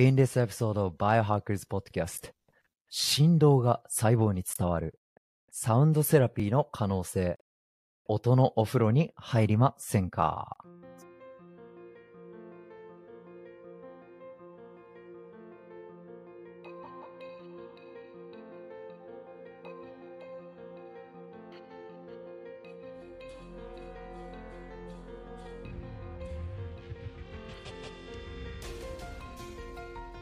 [0.00, 2.30] In this episode of Biohackers Podcast
[2.88, 5.00] 振動が細胞に伝わる
[5.50, 7.36] サウンドセラピーの可能性。
[8.04, 10.56] 音のお風呂に入りませんか？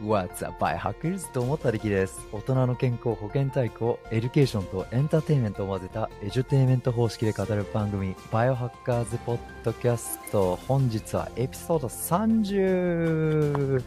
[0.06, 1.32] What's up, Biohackers?
[1.32, 2.24] どうも、たりきです。
[2.30, 10.60] 大人の健康、保健体育を education とエンターテインメントを混ぜた edutainment 方式で語る番組、バイオハッカーズポッドキャスト。
[10.68, 13.82] 本日はエピソード 30!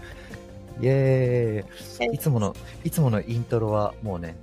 [0.81, 4.35] イェーイいつもの、いつものイントロはもうね、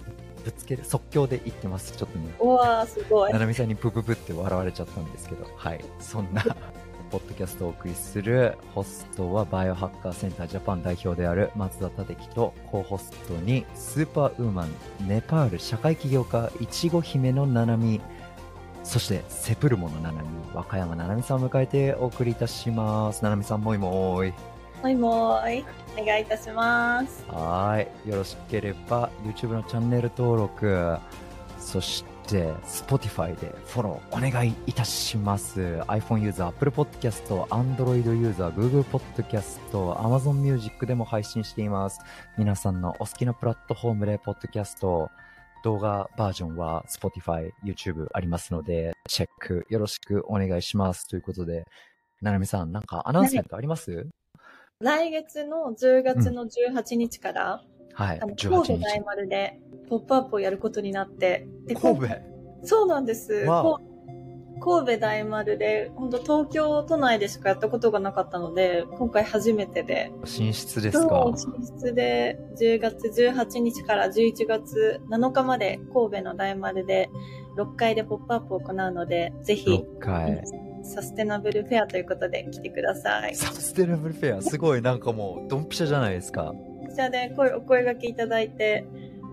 [0.46, 1.92] ぶつける、即興で言ってます。
[1.92, 3.38] ちょっとね、うわー、すごいな。
[3.38, 5.84] なみさんにプププって笑われちゃったんですけど、はい。
[5.98, 6.42] そんな、
[7.10, 14.74] ポッドキャストをお送りするホストはバイオハッカーセンタージャパン代表である松田立樹とコーホストにスーパーウーマン、
[15.06, 18.00] ネパール社会起業家、いちご姫のななみ、
[18.84, 23.22] そしてセプルモのななみ、和歌山ななみさんを迎えてお送りいたします。
[23.22, 24.34] ななみさんもいもーい。
[24.82, 25.64] もいもーい。
[25.98, 27.24] お願いいたします。
[27.28, 28.08] はい。
[28.08, 30.98] よろしければ YouTube のチャンネル登録、
[31.58, 35.60] そしてで Spotify でフォローお願いいたします。
[35.60, 42.00] iPhone ユーザー、Apple Podcast、Android ユーザー、Google Podcast、Amazon Music でも配信しています。
[42.36, 45.08] 皆さんのお好きなプラットフォームで Podcast、
[45.64, 51.08] 動画バージョンは Spotify、YouTube ありますので、チェックよろしくお願いします。
[51.08, 51.64] ということで、
[52.20, 54.08] ななみさん、なんかアナウンスメントあります？
[54.80, 57.62] 来月の10月の18日から、
[57.96, 59.00] はい、あの18神戸大日。
[59.00, 62.06] 丸でポップアップをやることになって、で神戸？
[62.62, 63.46] そうなんです。
[64.58, 71.32] 神戸大丸で、本当東京都内でしかやったことがなかったので、今回初めてで、進出ですか？
[71.36, 77.10] そう進出で10月18日から11月7日まで神戸の大丸で
[77.56, 80.42] 6階でポップアップを行うので、ぜひ、6回。
[80.82, 83.34] サステナブルフェアということで来てください。
[83.34, 86.54] サステナブルフェア、すごいなんかもう、ドンピシャじゃないですか。
[86.96, 88.86] こちらで声お声掛けいただいて、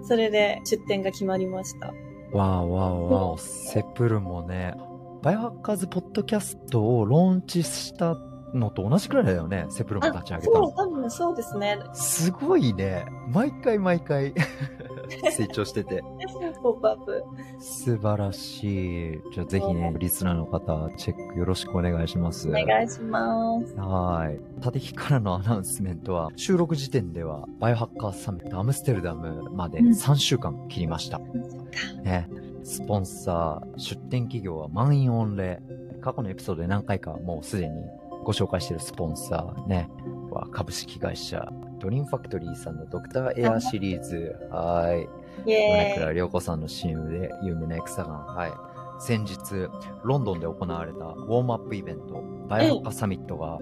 [0.06, 1.88] それで出店が決まりました。
[1.88, 4.74] わーわーわー、セプルもね、
[5.22, 8.18] バイオハッカーズポッドキャストをローンチした
[8.53, 10.72] のと同じくらいだよね、セプルも立ち上げたそう、の。
[10.72, 11.80] 多分そうですね。
[11.94, 13.06] すごいね。
[13.31, 14.34] 毎回毎回
[15.31, 16.03] 成長してて。
[16.62, 17.24] ポップアップ。
[17.59, 19.22] 素晴らしい。
[19.34, 22.50] じゃあぜひね、リスナーの方、チェックよろしくお願いします。
[22.50, 23.75] お願いします。
[23.75, 24.40] はい。
[24.64, 31.20] 立木からのアナウンスメントは、収録時点では、バイオハッカーサミットアムステルダムまでうん3週間切りました。
[32.03, 32.30] ね。
[32.64, 35.62] スポンサー、出店企業は満員御礼。
[36.02, 37.74] 過去のエピソードで何回かもうすでに
[38.23, 39.89] ご紹介しているスポンサーね。
[40.31, 41.47] は株式会社、
[41.79, 44.35] ドリームファクトリーさんのドクターエアーシリーズ。
[44.50, 45.03] はい。
[45.44, 45.95] イ米。
[45.97, 48.25] 倉涼子さんの CM で有名なエクサガン。
[48.25, 48.51] はい。
[49.00, 49.35] 先日、
[50.03, 53.59] ロンドンで行われたウォームアップイベント、バイオハッカサミットが、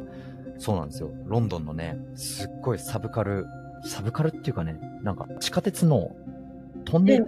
[0.59, 1.09] そうなんですよ。
[1.25, 3.45] ロンドンのね、すっごいサブカル、
[3.83, 6.15] サブカルっていうかね、なんか地下鉄の
[6.85, 7.27] トンネル？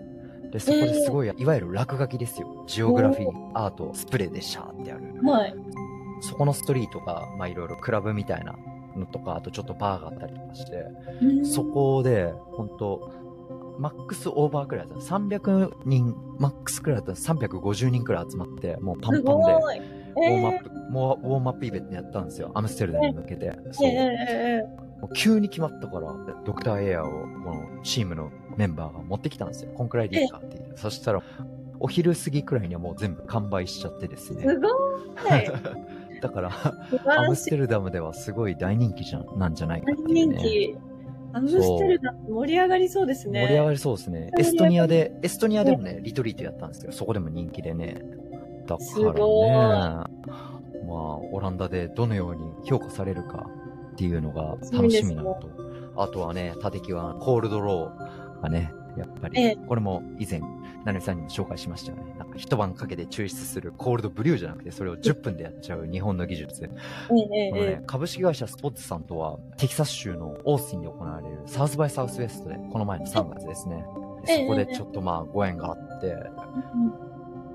[0.51, 2.63] で、そこですごい、いわゆる落書きですよ。
[2.67, 5.03] ジオグラフィーアート、スプレーでシャーってある。
[5.23, 5.55] はい。
[6.23, 8.55] そこのストリートが、まあいろいろクラブみたいな
[8.95, 10.87] のとか、あとちょっとバーがあったりとかして、
[11.43, 13.11] そこで、本当
[13.79, 15.03] マックスオーバーくらいだった。
[15.03, 19.43] 300人、マックスくらいだったら350人くらい集まって、もうパすンパンで。
[20.15, 22.51] ウォームアップ、もうウォームアップイベントやったんですよ。
[22.53, 23.51] アムステルダムに向けて。
[23.71, 23.89] そう。
[23.89, 23.97] ええ
[24.29, 27.15] ええもう急に決まったから、ドクターエアを、こ
[27.53, 29.71] のチームのメンバーが持ってきたんですよ。
[29.75, 30.77] こんくらいでいいかって言って。
[30.77, 31.21] そしたら、
[31.81, 34.43] お昼過ぎくらいにはもう全部完売しちゃってですね。
[34.43, 34.71] すごい。
[36.23, 36.51] だから。
[37.05, 40.35] アムステルダムではすごい大人気じゃん、なんじゃないか大っていうね。
[40.37, 40.77] 人気。
[41.33, 43.41] アムステルダム盛り上がりそうですね。
[43.41, 44.31] 盛り上がりそうですね。
[44.39, 48.01] エストニアで、エストニアでもね、リトリートやったんですけど、そこでも人気でね。
[48.65, 50.07] だすからね、ま
[50.87, 53.49] あ、オランダでどのように評価されるか
[53.93, 55.49] っていうのが楽しみなのと、
[55.97, 60.41] あとはね、立木はコールドローがね、やっぱり、ええこれも以前、
[60.85, 62.15] ななみさんにも紹介しましたよね。
[62.17, 66.63] なんか一晩かけて抽出するコールドブリューじゃなくて、それを10分でやっちゃう日本の技術。
[66.63, 66.69] ええ
[67.09, 73.85] このええね、株式会社スポッツさんとは、テキサス州のオースティンで行われるサウスバイサウスウェストで、この前の3月ですね。
[74.25, 76.15] そこでちょっとまあご縁があって、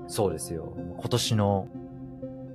[0.07, 0.73] そうですよ。
[0.97, 1.67] 今年の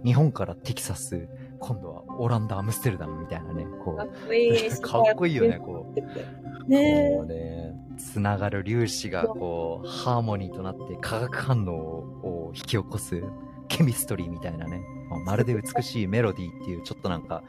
[0.05, 1.29] 日本からテキサス、
[1.61, 4.11] 今度はオランダ、アムステルダムみたいなね、こかっう。
[4.27, 4.71] こいい。
[4.83, 6.71] かっこいいよね、こう。
[6.71, 7.64] ねこうね、
[7.97, 13.23] つながる粒子がこう、ハーモニーとなって化学反応を引き起こす
[13.69, 17.43] ケミストリーみたいなね、まあまるで美しいメロディーっていう、ちょっとなんか、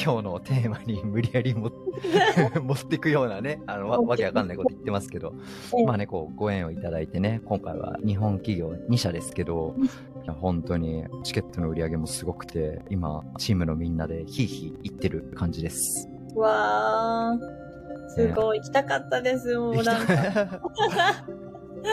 [0.00, 1.72] 今日のテーマに無理やりも
[2.62, 5.34] 持っていくようなね、あの、わわけわかんないこと言ってますけど、
[5.76, 5.84] ええ。
[5.86, 9.74] まあね、こう、ご縁をいただいてね、今回は日本企業2社ですけど、
[10.22, 16.08] いや本当にチケットの売り上げもすごくて、今、チームのみんなでヒーヒー言ってる感じです。
[16.36, 17.67] わー。
[18.08, 20.14] すごい、行きたかったです、もうなんか。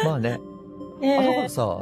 [0.06, 0.40] まあね、
[1.02, 1.82] えあだからえさ、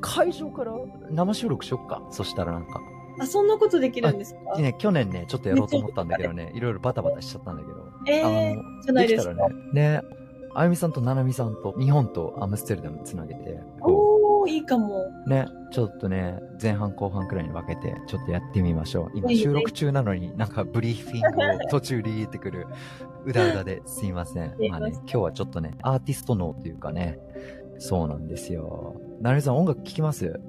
[0.00, 0.72] 会場から
[1.10, 2.02] 生収録しよっか。
[2.10, 2.80] そしたらなんか。
[3.20, 4.60] あ、そんなことできるんですか？
[4.60, 7.74] ね、去年ね、ちょっとやろうと思ったんだけどね、いろいろバタバタしちゃったんだけど。
[8.06, 9.34] ええじゃないですか。
[9.34, 10.02] できたらね、ね、
[10.54, 15.06] あゆみさんとななみさんと日本とアムステルダムつなげて、こおー、いいかも。
[15.26, 19.10] う、ね、ちょっとね、前半後半くらいに分けて、ちょっとやってみましょう。
[19.14, 21.28] 今収録中なのになんかブリーフィング
[21.64, 22.66] を途中で入れてくる、
[23.24, 24.54] うだうだですいません。
[24.70, 27.18] まあね、今日はちょっとね、アーティスト脳というかね、
[27.78, 29.00] そうなんですよ。
[29.20, 30.40] ななみさん音楽聴きます？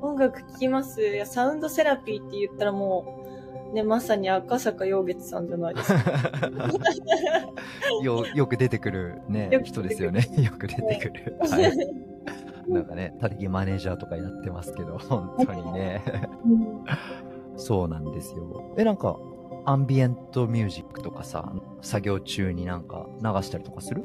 [0.00, 1.02] 音楽聴きます。
[1.02, 3.24] いや、サウンドセラピーって言ったらも
[3.70, 6.00] う、ね、まさに赤坂陽月さんじゃないですか。
[8.02, 10.28] よ、よく出てくるね人ですよね。
[10.38, 11.36] よく出てくる。
[11.40, 11.72] はい。
[12.72, 16.02] なんかね、たりきマネージャーとかやってますけど、 本当にね。
[16.44, 16.84] うん。
[17.56, 18.74] そうなんですよ。
[18.78, 19.16] え、なんか、
[19.64, 21.52] アンビエントミュージックとかさ、
[21.82, 24.02] 作業中になんか流したりとかする？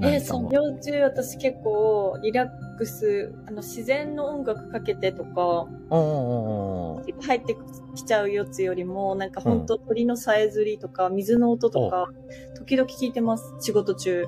[0.00, 7.56] え、何さんは作業中私結構リラックス、あの、自然の音楽かけてとか、入って
[7.94, 12.08] きちゃうやつよりも、なんか本当鳥のさえずりとか、水の音とか、
[12.56, 14.26] 時々聞いてます、仕事中。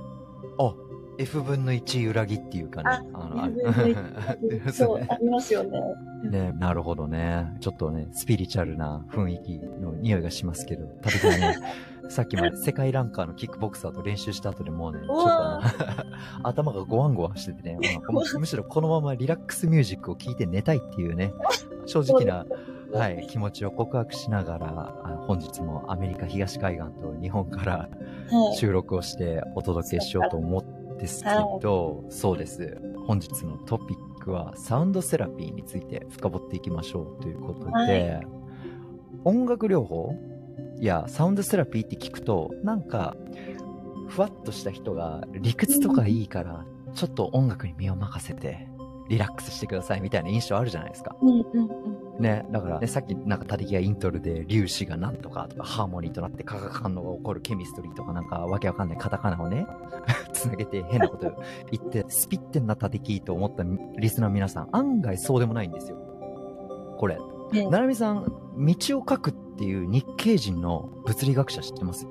[0.59, 0.75] あ、
[1.21, 2.91] F 分の1裏切っていうかね。
[3.13, 3.49] あの、あ
[4.73, 5.79] そう、ありますよね。
[6.25, 7.55] ね、なるほどね。
[7.61, 11.57] ちょっとね、スピリチュアルな雰囲気の匂いがしますけど、たびたびね、
[12.09, 15.61] さっきまで世界ランカーのキックボクサーと練習した後でもうね、ちょっと
[16.49, 17.79] 頭がゴワンゴワンしててね、
[18.11, 21.35] まあむしろこのままリラックスミュージックを聴いて寝たいっていうね、
[21.85, 22.47] 正直な、
[22.93, 27.89] はい、気持ちを告白しながら、あ本日もアメリカ東海岸と日本から
[28.31, 28.57] はい。
[28.57, 31.31] 収録をしてお届けしようと思うんですけ
[31.61, 32.79] ど、そうです。
[33.07, 38.27] 本日のトピックはサウンドセラピーについて深掘っていきましょうということで、はい
[39.25, 40.15] 音楽療法
[40.79, 43.15] いや、サウンドセラピーって聞くと、なんか、
[44.09, 46.65] ふわっとした人が理屈とかいいから、
[46.95, 48.67] ちょっと音楽に身を任せて、
[49.09, 51.15] リラックスしてくださいみたいな印象あるじゃないですか。
[51.21, 52.10] うんうんうん。
[52.21, 59.67] ね、だから、ね、さっきなんかたりきがイントロで粒子がなんとかとかハーモニーとなって化学反応が起こるケミストリーとかなんかわけわかんないカタカナをね、
[60.35, 61.33] つなげて変なこと
[61.71, 63.65] 言ってスピってんなたてきと思った
[63.99, 65.97] リスナーの皆さん、案外そうでもないんですよ。
[66.99, 67.19] これ。
[67.53, 68.25] ねななみさん、
[68.59, 72.07] 道を書くっていう日系人の物理学者知ってます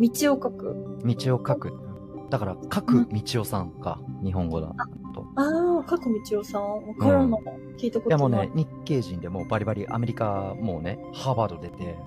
[0.00, 0.98] 道を書く。
[1.04, 1.91] 道を書く。
[2.32, 4.68] だから、書く道夫さんか、日本語だ
[5.14, 5.26] と。
[5.36, 6.86] ああ、角道夫さん。
[6.86, 7.40] わからない。
[7.76, 8.46] 聞いたこいやもとない。
[8.46, 11.98] うね、日系人でもうバリバリアメリカもうね、ハーバード出て、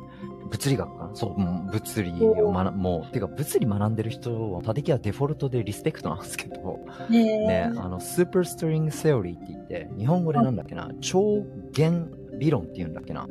[0.49, 1.11] 物理学かな？
[1.13, 13.27] そう、うん物理を学もう、てか物理学んでる人は、他的はデフォルトでリスペクトなんですけど、ねね、あの、スーパーストリングセオリーって言って、日本語でなんだっけな、超弦理論って言うんだっけな？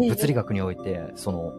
[0.00, 1.54] え物理学において、その、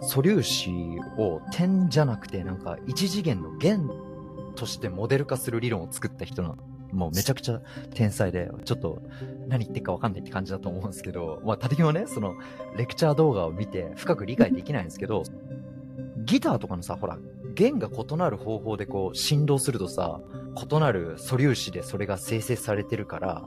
[0.00, 0.70] 素粒子
[1.16, 3.90] を点じゃなくて、なんか一次元の弦
[4.54, 6.56] としてモデル化する理論を作った人の。
[6.92, 7.60] もうめちゃくちゃ
[7.94, 9.02] 天才で、ちょっと
[9.46, 12.34] 何言ってるかわかんないって感じだと思うんですけど、 まあ、たてきもね、その、
[12.78, 15.22] レクチャー動画を見て深く理解できないんですけど、
[16.24, 17.18] ギターとかのさ、ほら、
[17.54, 20.20] 弦が異なる方法でこう振動するとさ、
[20.70, 23.44] 異なる素粒子でそれが生成されてるから、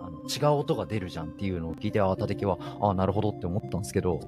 [0.00, 4.20] あの違う音が出るじゃんっていうのを聞いて、ああ、たてきは、ああ、なるほどって思ったんですけど、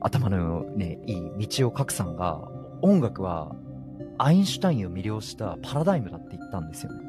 [0.00, 2.48] 頭のね、いい道を書くさんが、
[2.82, 3.54] 音楽は
[4.18, 7.00] アインシュタインを魅了したパラダイムだって言ったんですよね。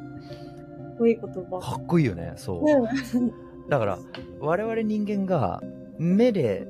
[0.98, 1.60] こういう言葉。
[1.60, 2.62] かっこいいよね、そう。
[2.64, 3.32] うん
[3.68, 3.98] だから、
[4.40, 5.62] 我々人間が
[5.98, 6.66] 目で、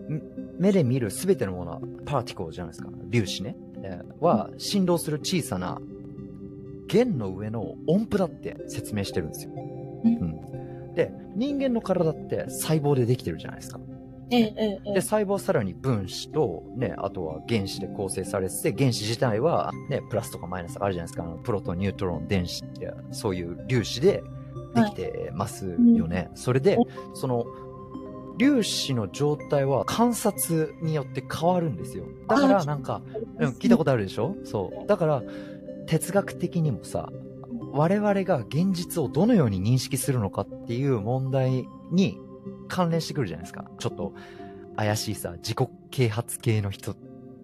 [0.58, 2.90] 目で見るすべてのものはパーティコルじゃないですか。
[3.12, 3.56] 粒子ね。
[3.82, 5.80] えーは振動する小さな
[6.88, 9.52] 弦の上の音符だって説明してるんですよ。
[10.04, 10.24] うんう
[10.90, 10.94] ん。
[10.94, 13.78] で、人間の体って細胞でできてるじゃないですか。
[14.30, 21.24] ええ、ええ、えで、細胞はさらに分子と、ね、あとは原子で構成されてて、原子自体は、ね、プラスとかマイナスがあるじゃないですか。
[21.24, 24.22] あのプロトン、ニュートロン、電子って、そういう粒子で
[24.74, 26.30] できてますよね。
[26.34, 26.78] それで、
[27.14, 27.46] その、
[28.38, 32.04] 粒子の状態は観察によって変わるんですよ。
[32.28, 33.02] だから、なんか、
[33.38, 34.36] うん、聞いたことあるでしょ？
[34.44, 34.86] そう。
[34.86, 35.22] だから、
[35.86, 37.10] 哲学的にもさ、
[37.72, 42.20] 我々が現実をどのように認識するのかっていう問題に
[42.68, 43.64] 関連してくるじゃないですか。
[43.78, 44.14] ちょっと
[44.76, 46.94] 怪しいさ、自己啓発系の人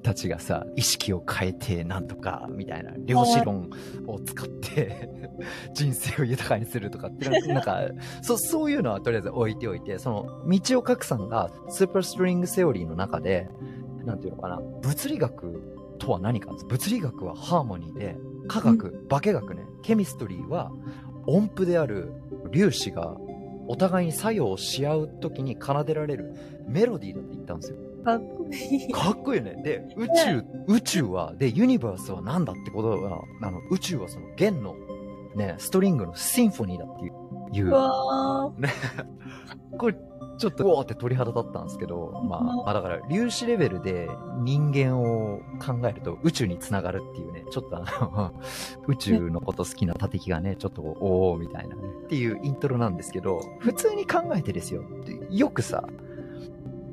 [0.05, 3.71] たちがさ、意識を変えてなんとか、みたいな、量子論
[4.07, 5.09] を使って
[5.75, 7.81] 人生を豊かにするとかって、なんか、
[8.23, 13.49] そそういうのはとりあえず置いておいて、その、道を書くさんが、スーパーストリングセオリーの中で、
[14.05, 15.63] なんていうのかな、物理学
[15.99, 20.71] とは何か物理学はハーモニーで、科学、化学ね、ケミストリーは
[21.27, 22.13] 音符である
[22.53, 23.17] 粒子が
[23.67, 26.35] お互いに作用し合う時に奏でられる
[26.67, 27.79] メロディーだって言ったんですよ。
[28.05, 28.93] かっこいい。
[28.93, 29.63] かっこいいよね。
[29.63, 34.75] で、宇宙、宇宙は、で、ユニバースは何だってことは、あの、宇宙はその弦の、
[35.35, 37.13] ね、ストリングのシンフォニーだっていう、
[37.53, 38.69] いううわね。
[39.79, 39.97] これ、
[40.39, 48.33] ちょっと、うおーって鳥肌立ったんですけど、まあ、まあだから、粒子レベルで人間を考えると宇宙につながるっていうね、ちょっとあの、
[48.89, 54.83] 宇宙のこと好きな立木がね、ちょっと、おおみたいなね、っていうイントロなんですけど、普通に考えてですよ。
[55.31, 55.85] よくさ、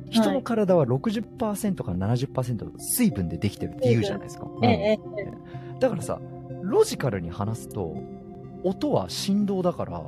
[0.09, 4.45] 人の体は60%から70%水分でできてるって言うじゃないですか。
[4.45, 4.65] ー。
[4.65, 6.19] ええ、うんええ、だからさ、
[6.61, 7.95] ロジカルに話すと、
[8.63, 10.03] 音は振動だから、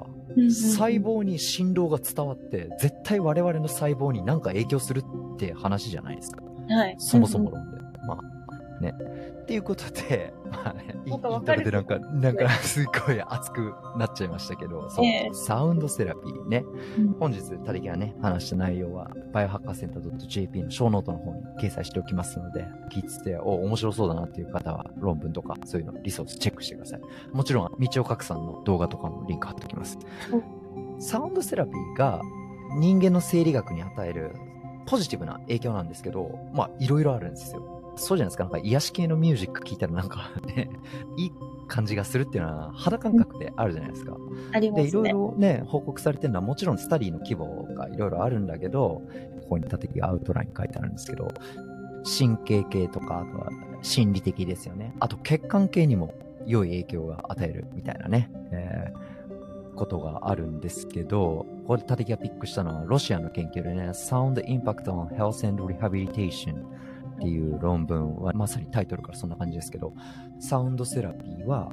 [0.49, 6.41] 細胞に振動が伝わって、絶対我々の細胞に何か影響するって話じゃないですか。
[6.69, 6.95] はい。
[6.97, 7.72] そもそも論
[8.83, 8.93] ね。
[9.43, 16.63] っていうことで、 まあね、なんかわトかなんか、なんかすっごい熱くなっちゃいましたけど、そう、ええサウンドセラピーね。
[16.97, 27.01] うん本日、たりきがね、話した内容は、バイオハッカーセンター .jp のショーノートの方に掲載しておきますので、聞いてて、お、面白そうだなっていう方は、論文とか、そういうの、リソースチェックしてください。
[27.31, 29.97] もちろん、道岡さんの動画とかのリンク貼っておきます。
[30.99, 32.21] サウンドセラピーが、
[32.75, 34.31] 人間の生理学に与える、
[34.85, 37.72] ポジティブな影響なんですけど、まあ、いろいろあるんですよ。
[37.95, 38.43] そうじゃないですか。
[38.43, 40.69] なんか、癒し系のミュージック聞いたらなんかね、
[41.17, 41.31] いい
[41.67, 44.15] 感じがするっていうのは、肌感覚であるじゃないですか。
[44.15, 44.19] で、い
[44.53, 44.91] ありますね。
[44.91, 49.01] ろいろね、報告されてるのはもちろんスタディの規模がいろいろあるんだけど、
[49.41, 51.27] ここに立てアウトライン書いてあるんですけど、
[52.19, 53.50] 神経系とか、あとは
[53.81, 54.93] 心理的ですよね。
[55.00, 56.13] あと血管系にも
[56.45, 59.13] 良い影響が与えるみたいなね、えー
[59.73, 66.63] ことがあるんですけど、ここで立木がピックしたのはロシアの研究でね、Sound Impact on Health and Rehabilitation
[67.15, 69.93] っていう論文は、まさにタイトルからそんな感じですけど、
[70.39, 71.72] サウンドセラピーは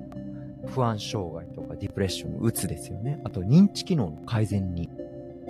[0.66, 3.20] 不安障害とかディプレッション、うつですよね。
[3.24, 4.90] あと認知機能の改善に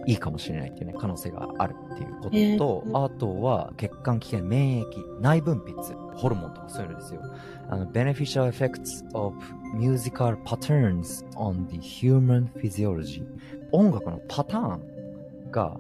[0.07, 5.75] いいかもしれないっていうね、可能性があるっていうことと、えーあとは血管危険、免疫、内分泌、
[6.15, 7.21] ホルモンとかそういうのですよ。
[7.69, 9.35] あの、beneficial effects of
[9.75, 13.25] musical patterns on the human physiology
[13.73, 15.79] 音楽のパターンが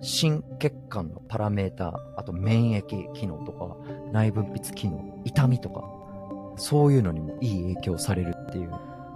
[0.00, 3.76] 心血管のパラメーター、あと免疫機能とか
[4.12, 5.84] 内分泌機能、痛みとか、
[6.56, 8.70] そういうのにもいい影響されるっていう。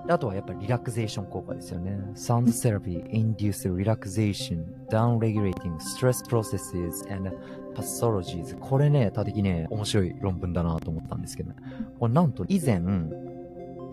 [0.06, 1.98] あとはやっぱりリラクゼーション効果ですよね。
[2.14, 7.30] Sound therapy induce relaxation, downregulating stress processes and
[7.74, 8.58] pathologies.
[8.58, 11.56] これね、た的ね、面白い論文だなと思ったんですけど、ね、
[11.98, 12.80] これなんと以前、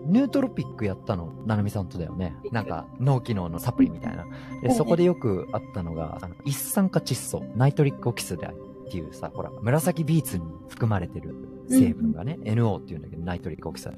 [0.06, 2.36] ヌートロピックやったの、ななみさんとだよね。
[2.50, 4.26] なんか、脳機能のサプリみたいな。
[4.62, 11.34] で、そこでよくあったのが、あの一酸化窒素、ナイトリックオキスでっていうさ、ほら、紫ビーツに含まれてる
[11.68, 13.92] 成分がね、NO っていうんだけど、ナイトリックオキサ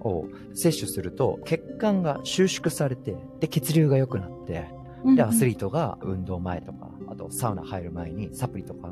[0.00, 0.24] を
[0.54, 4.68] 摂取すると、血管が収縮されて、で、血流が良くなって、
[5.14, 8.90] で、アスリートが運動前とか、あとサウナ入る前にサプリとか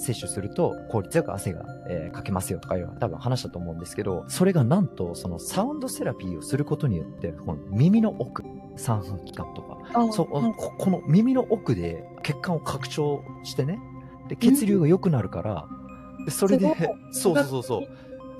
[0.00, 8.42] 摂取すると効率よく汗が、えーかけますよとかいう多分話したと思うんですけど、それがなんとそのサウンドセラピーをすることによって、この耳の奥、
[8.76, 10.52] 三半規管とか、あそう、はい。
[10.54, 13.78] ここの耳の奥で血管を拡張してね、
[14.28, 15.66] で、血流が良くなるから、
[16.24, 17.88] でそれで、そうそうそうそう、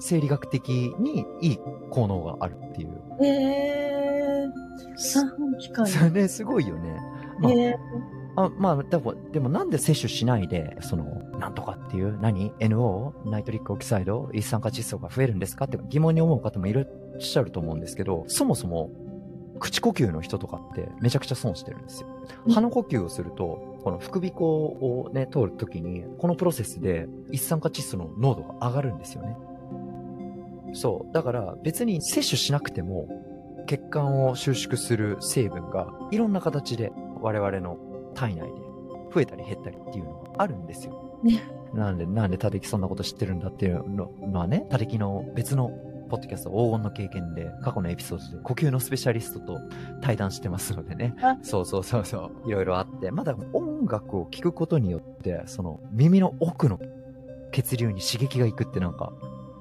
[0.00, 1.59] 生理学的にいい
[1.90, 2.90] 効能があるっていう。
[3.25, 6.97] えー、三半期間それね、すごいよね。
[7.40, 7.76] まあえ
[8.45, 11.05] あまあ、でも、でもなんで摂取しないで、その、
[11.39, 13.15] なんとかっていう、何 ?NO?
[13.25, 14.31] ナイトリックオキサイド？
[14.33, 16.87] 一酸化窒素が増えるんですかって疑問に思う方もいらっ
[17.19, 18.91] しゃると思うんですけど、そもそも、
[19.59, 22.09] 口呼吸の人とかってめちゃくちゃ損してるんですよ。
[22.47, 29.37] うん鼻呼吸をすると、この副鼻腔をね、通るときに、このプロセスで一酸化窒素の濃度が上がるんですよね。
[30.73, 31.13] そう。
[31.13, 33.09] だから別に摂取しなくても、
[33.67, 37.77] 血管を収縮する成分がいろんな形で我々の
[38.14, 38.52] 体内で
[39.12, 41.21] 増えたり減ったりっていうのがあるんですよ。
[41.23, 41.43] ね
[41.75, 45.71] なんで、なんでタデキそんなこと知ってるんだっていうののはね、タデキの別の
[46.09, 49.61] ポッドキャスト黄金の経験で過去のエピソードで呼吸のスペシャリストと
[50.00, 51.38] 対談してますのでねあ。
[51.43, 52.49] そうそうそうそう。
[52.49, 53.12] いろいろあって。
[53.12, 56.81] まだ音楽を聴くことによって、その耳の奥の
[57.52, 59.12] 血流に刺激がいくってなんか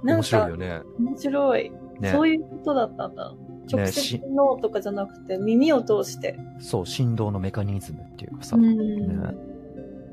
[0.03, 0.81] 面白いよね。
[0.99, 3.33] 面白い、ねそういうことだったんだ。
[3.71, 6.37] 直接し脳とかじゃなくて耳を通して。
[6.59, 8.55] そう、振動のメカニズムっていうかさ。
[8.55, 9.35] うんね、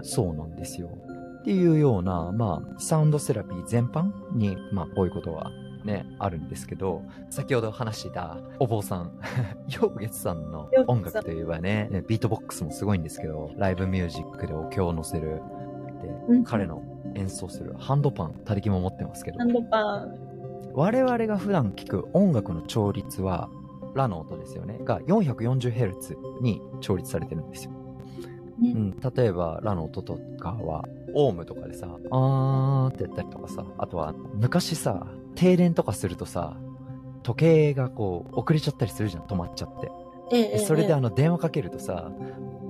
[0.02, 0.88] そうなんですよ。
[1.40, 5.50] っていうような、まあ、サウンドセラピー全般に、まあ、こういうことが
[5.84, 9.12] ね、あるんですけど、先ほど話していたお坊さん、
[9.70, 15.40] ヨーゲツさんの音楽といえばね、ねビートボックスもすごいんですけど、ライブミュージックでお経を乗せる。
[16.02, 16.82] で、うん彼の
[17.14, 20.25] 演奏するハンドパン、たりきも持ってますけどハ、ンドパン。
[20.74, 23.48] 我々が普段聞く音楽の調律は、
[23.94, 27.70] ラの音ですよね、が 440Hz に調律されてるんですよ。
[28.60, 28.64] う。
[28.64, 30.84] うんん、例えば、ラの音とかは、
[31.14, 36.56] オウムとかでさ、あーってやったりとかさ、あとは、昔さ、停電とかするとさ、
[37.22, 39.90] 時計がこう、遅れちゃったりするじゃん、止まっちゃって。
[40.32, 42.10] ええええそれであの、電話かけるとさ、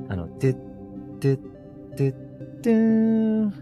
[0.08, 0.54] あの、で、
[1.20, 1.36] で、
[1.96, 2.12] で、
[2.62, 3.54] でーん、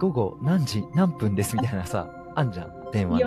[0.00, 3.20] 午後何時何分ですみたいなさ、あんじゃん、電話。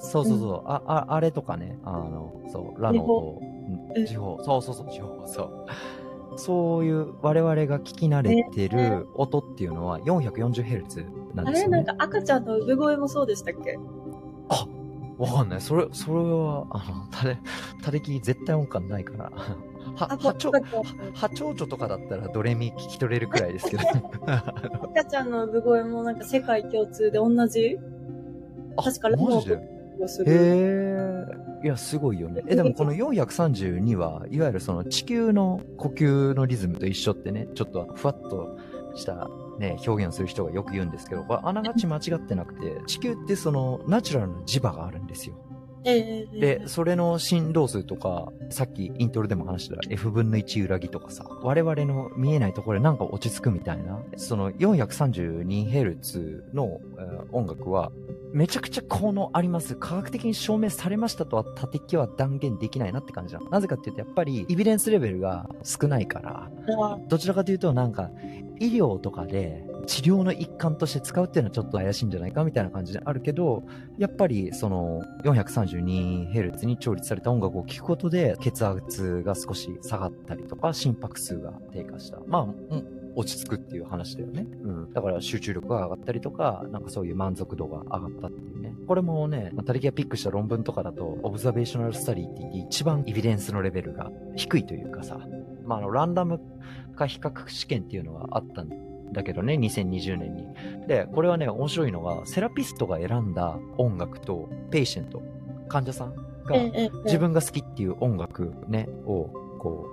[0.00, 5.66] そうそうそう、あ、あ、あれとかね、あの、そう、ラの音を、うんうん時報、そうそうそう、時報、そう。
[6.36, 11.84] そういう我々が聞き慣れてる音っていうのは 440Hz なんあれなんですよね。
[11.84, 13.76] か赤ちゃんの産声もそうでしたっけ？
[14.48, 14.66] あ
[15.18, 15.60] わかんない。
[15.60, 17.38] それ、それは、あの、たれ、
[17.82, 19.32] たれき絶対音感ないから。
[19.96, 23.82] は、赤はちょ、赤ちゃんはちょうちょとかだったらドレミ聞き取れるくらいですけど。
[24.96, 27.76] 赤ちゃんの産声もなんか世界共通で同じ？
[27.80, 27.97] あ
[28.82, 29.56] 確かラモマジで？
[30.00, 31.28] をすへる。
[31.62, 31.66] え。
[31.66, 32.42] いや、すごいよね。
[32.46, 38.56] え、でもこの432は、いわゆるその地球の呼吸のリズムと一緒ってね、ちょっとふわっと
[38.94, 45.34] したね、表現をする人がよく言うんですけど、これあながち間違ってなくて、地球ってそのナチュラルな磁場があるんですよ。
[45.84, 57.92] で、それの振動数とか、さっきイントロでも話した F 分の1揺らぎとかさ、我々の見えないところでなんか落ち着くみたいな、その 432Hz の、えー音楽は、
[58.32, 59.74] めちゃくちゃ効能あります。
[59.74, 63.50] 科学的に証明されましたとは、他的は断言できないなって感じなの。
[63.50, 68.10] なぜかっていうと、やっぱり、エビデンスレベルが少ないから、あどちらかというと、なんか、
[68.60, 73.64] 医療とかで治療の一環として使うっていうのはちょっと怪しいんじゃないかみたいな感じであるけど、
[73.98, 82.18] やっぱりその 432Hz に調律された音楽を聴くことで血圧が少し下がったりとか心拍数が低下した。
[82.26, 82.46] まあ、
[83.14, 84.46] 落ち着くっていう話だよね。
[84.62, 84.92] うん。
[84.92, 88.74] だから集中力が上がったりとか、なんかそういう満足度が上がったっていうね。
[88.86, 95.18] これもね、まあ、タリキがピックした論文とかだと、 observational study って言って一番エビデンスのレベルが低いというかさ、
[95.64, 96.40] まあ、あの、ランダム
[96.94, 98.76] 化比較試験っていうのがあったんで
[99.12, 100.46] だけどね、2020年に。
[100.86, 105.22] で、これはね、面白いのが、セラピストが選んだ音楽と、 patient、
[105.68, 106.56] 患者さんが
[107.04, 109.86] 自分が好きっていう音楽ね、を、こ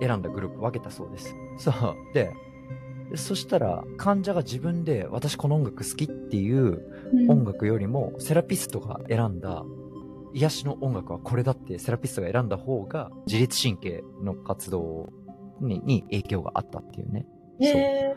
[0.00, 1.34] う、選んだグループ分けたそうです。
[1.58, 1.74] そう。
[2.14, 2.32] で、
[3.14, 9.64] そしたら、患者が自分で、私この音楽好きっていううん音楽よりも、セラピストが選んだ、
[10.34, 15.12] 癒しの音楽はこれだって、セラピストが選んだ方が、自律神経の活動
[15.60, 17.26] にに影響があったっていうね。
[17.60, 18.16] ええ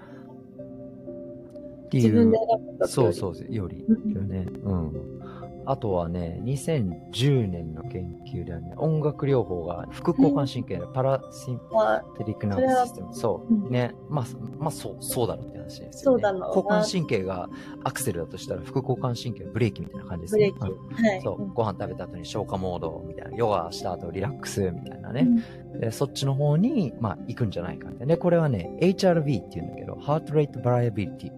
[1.89, 2.03] っていう。
[2.03, 4.45] 自分で選んだそうそうう、より、うんよね。
[4.63, 5.19] うん。
[5.65, 13.13] あとはね、2010年の研究ではね、音楽療法が副交感神経のパラシンはテリックナーブシステム。
[13.13, 13.53] そう。
[13.53, 13.93] うんね。
[14.09, 14.25] まあ、
[14.57, 15.91] まあ、そう、そうだろうって話ですよ、ね。
[15.91, 17.49] そうだろうな交感神経が
[17.83, 20.53] アクセルだとしたら、副交感神経はブレーキみたいな感じですね。
[20.59, 21.01] ブレーキ。
[21.01, 21.21] うんはい。
[21.21, 25.21] そう、ご飯食べた後に消化モードみたいな、ヨガした後リラックスみたいなね。
[25.21, 28.05] うんでそっちの方に、まあ、行くんじゃないかって。
[28.05, 31.31] で、これはね、HRV って言うんだけど、Heart Rate Variability。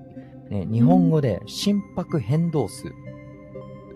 [0.52, 2.94] ね、日本語で心拍変動数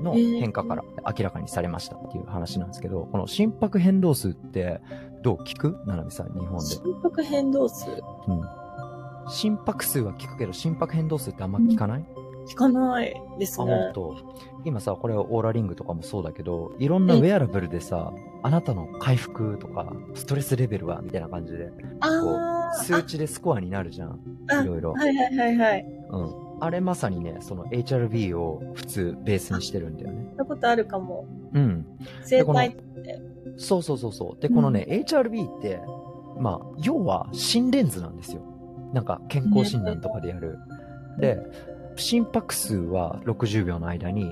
[0.02, 4.80] の変化から明らかにされましたっていう話なんですけど、この心拍変動数って
[5.22, 5.78] どう聞く？
[5.86, 6.66] ななみさん、日本で。
[6.66, 7.90] 心拍変動数？
[8.28, 8.42] うん。
[9.28, 12.06] 心拍数は聞くけど、心拍変動数ってあんま聞かない、
[12.48, 13.92] 聞かないですあ、ね。
[14.64, 18.14] 今さ、これオーラリングとかもそうだけど、いろんなウェアラブルでさ、
[18.44, 24.20] あなたの回復とか、ストレスレベルはみたいな感じで、あー数値でスコアになるじゃん。
[24.50, 24.94] あいろいろ。
[24.94, 25.86] はいはいはいはい。
[26.12, 26.45] うん。
[26.60, 30.28] あれまさにね、その HRV を普通ベースにしてるんだよね。
[30.32, 31.28] 聞いたことあるかも。
[31.54, 31.86] うん。
[32.24, 32.78] 生体
[33.58, 34.42] そうそうそうそう。
[34.42, 35.80] で、このね、HRV って、
[36.40, 38.42] まあ、要は心電図なんですよ。
[38.94, 40.58] なんか健康診断とかでやる。
[41.20, 41.40] で、
[41.96, 44.26] 心拍数は60秒の間に、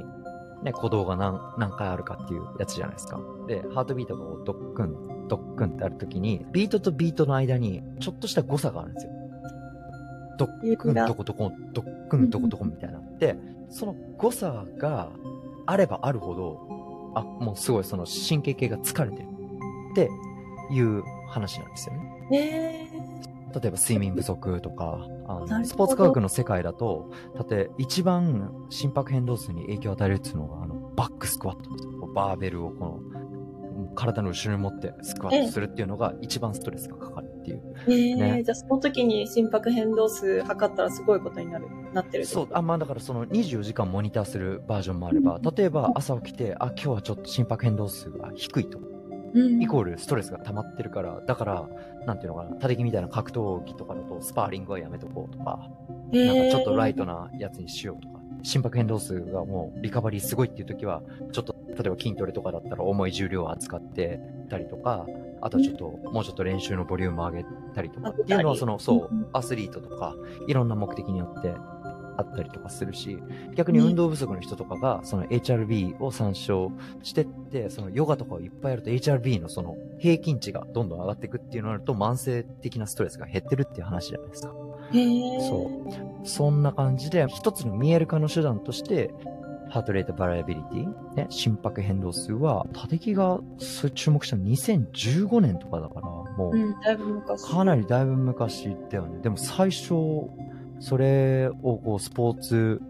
[0.64, 3.20] ね、鼓動が何何回あるかっていうやつじゃないですか。
[3.48, 9.12] で、ハートビートがドックン、ドックンってあるときに、ビートとビートの間にちょっとした誤差があるんですよ。
[10.38, 13.00] ドックン、どこどこ、ドックン、どこどこみたいな。
[13.20, 13.36] で、
[13.70, 15.10] その誤差が
[15.66, 19.28] あればあるほど、あ、もうすごいその神経系が疲れてる
[19.92, 20.10] って
[20.72, 22.90] いう話なんですよね。
[23.00, 33.00] え例えば睡眠不足とか、あのスポーツ科学の世界だと、だって一番心拍変動数に影響を与えるっていうのが、あの、バックスクワットバーベルをこの、
[33.96, 37.62] 体の後ろに持ってスクワットするっていうのが一番ストレスがかかるっていう。
[37.88, 38.44] ー、えーね。
[38.44, 42.48] じゃあその時に心拍変動数測ったらすごいことになる、なってるそう。
[42.52, 48.80] あ、まあだからその24時間モニターするバージョンもあれば、例えば朝起きて、あ、今日はちょっと心拍変動数が低いと。
[49.34, 49.62] うん。
[49.62, 51.68] イコールストレスが溜まってるから、だから、
[52.06, 55.70] なんていうのかな、他力みたいな格闘技とかだとスパーリングはやめとこうとか、
[56.12, 61.02] なんかちょっとライトなやつにしようとか、心拍変動数がもうリカバリーすごいっていう時は、
[61.32, 65.08] ちょっと、例えば筋トレとかだったら重い重量を扱ってたりとか、
[65.42, 70.16] あとはちょっと、もうちょっと練習のボリューム上げたりとかっていうのは、その、そううん、アスリートとか、
[70.48, 71.54] いろんな目的によって
[72.18, 73.18] あったりとかするし、
[73.56, 84.54] 逆に運動不足の人とかが、その HRB を参照してって、そのヨガとかをいっぱいやると HRB のその平均値がどんどん上がっていくっていうのになると慢性的なストレスが減ってるっていう話じゃないですか。
[84.94, 85.72] そ
[86.24, 86.28] う。
[86.28, 89.14] そんな感じで、一つの見える化の手段として、
[89.70, 93.40] ハートレートバラエビリティ、ね、心拍変動数は、タテキが
[93.96, 97.44] 注目したの2015年とかだから、もう、うん、だいぶ昔。
[97.44, 99.20] かなりだいぶ昔だよね。
[99.22, 99.94] でも最初、
[100.80, 102.82] それをこうスポーツ、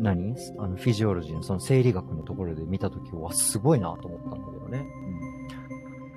[0.00, 0.34] 何？
[0.58, 4.86] あのフィジオロジーのその生理学のところで見たときはすごいなと思ったんだけどね。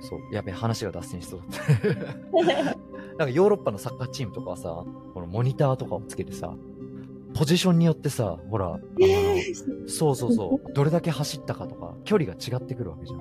[0.00, 0.02] ん。
[0.02, 0.34] そう。
[0.34, 2.76] やべえ、話が脱線しそうだった。
[3.18, 6.54] なんかヨーロッパのサッカーチームとかはさ、このモニターとかをつけてさ、
[7.34, 9.42] ポジションによってさ、ほら、あのえ
[9.86, 13.20] そうそうそう、どれだけ走ったかとか、距離が違ってくるわけじゃん。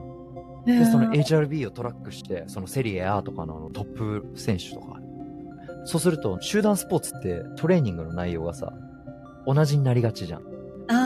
[0.65, 4.99] ーで、その HRB をトラックして、そのセリエ A とかのトップ選手とか。
[5.85, 8.73] そうすると、集団スポーツってトレーニングの内容がさ、
[9.45, 10.43] 同じになりがちじゃん。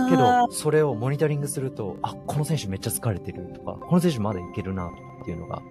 [0.10, 5.62] けど、それをモニタリングすると、あ、この選手めっちゃ疲れてるとか、この選手まだいけるなっていうのが、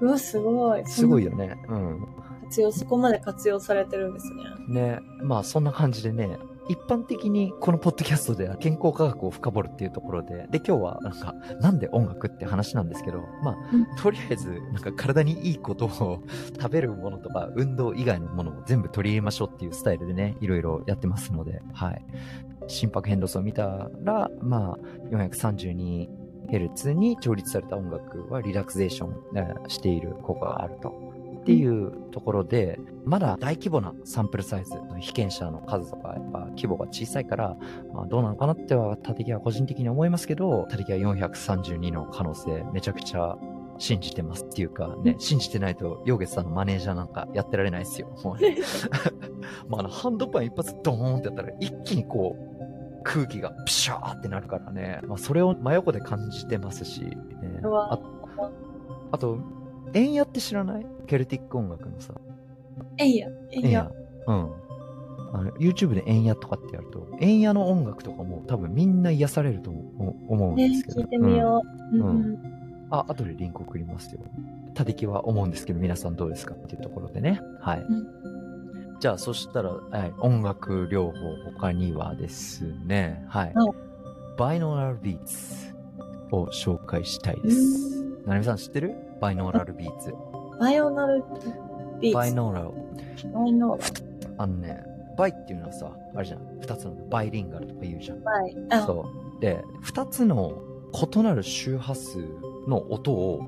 [0.00, 0.86] うわ、すごい。
[0.86, 1.56] すごいよね。
[1.68, 2.06] うん。
[2.48, 4.44] 活用、そこまで活用されてるんですね。
[4.68, 16.22] ね、まあそんな感じでね、一般的にこのポッドキャストでは健康科学を深掘るっていうところで、で今日はなんか、なんで音楽って話なんですけど、まあ、うんとりあえず、なんか体にいいことを
[16.60, 22.04] 食べるものとか運動以外のものも全部取り入れましょうっていうスタイルでね、いろいろやってますので、はい。
[22.66, 24.78] 心拍変動数を見たら、まあ、
[25.10, 26.08] 432
[26.50, 31.07] ヘルツに調律された音楽はリラクゼーションえーしている効果があると。
[31.48, 37.56] っていうところで、まだ大規模なサンプルサイズ、被験者の数とか、やっぱ規模が小さいから、
[37.94, 43.38] まあ、どうなのかなっては、タテキは個人的に思いますけど、タテキは432の可能性、めちゃくちゃ
[43.78, 48.08] 信じてますっていうかね、信じてないと、ヨーゲスさんのマネージャーなんかやってられないですよ。
[48.22, 48.58] もうね。
[49.70, 55.00] まあ、あの、ハンドパン一発ドーンってやったら、一気にこう、空気がプシャーってなるからね。
[55.06, 57.16] まあ、それを真横で感じてますし、ね、
[57.64, 57.98] あ
[59.12, 59.38] あと、
[59.94, 60.86] エンヤって知らない？
[61.06, 62.14] ケルティック音楽のさ。
[62.98, 63.90] えいや、えいや。。
[64.26, 64.52] うん。
[65.32, 71.00] あの、YouTube でエンヤとかってやると、エンヤの音楽とかも多分みんな癒されると思う思うんねですけど。
[71.02, 71.96] 聞いてみよう。
[71.96, 72.38] うんうんうん
[72.90, 74.20] あ、後でリンク送りますよ。
[74.74, 76.54] たてきは思うんですけど、皆さんどうですか？
[76.54, 77.40] っていうところでね。
[77.60, 77.80] はい。
[77.80, 78.06] うん
[79.00, 81.12] じゃあ、そしたら、はい、音楽療法
[81.52, 84.36] 他にはですね、はいうん。
[84.36, 85.72] バイノーラルビーツ
[86.32, 88.02] を紹介したいです。
[88.26, 88.96] ななみさん知ってる？
[89.20, 90.14] バイノーラルビーツ。
[90.60, 91.24] バイオナル
[92.00, 92.14] ビーツ。
[92.14, 93.32] バイノーラル。
[93.32, 93.84] バイノーラ
[94.38, 94.84] あのね、
[95.16, 96.58] バイっていうのはさ、あれじゃん。
[96.60, 98.22] 二つのバイリンガルとか言うじゃん。
[98.22, 98.56] バイ。
[98.70, 99.40] あ、そう。
[99.40, 102.18] で、二つの異なる周波数
[102.68, 103.40] の音を、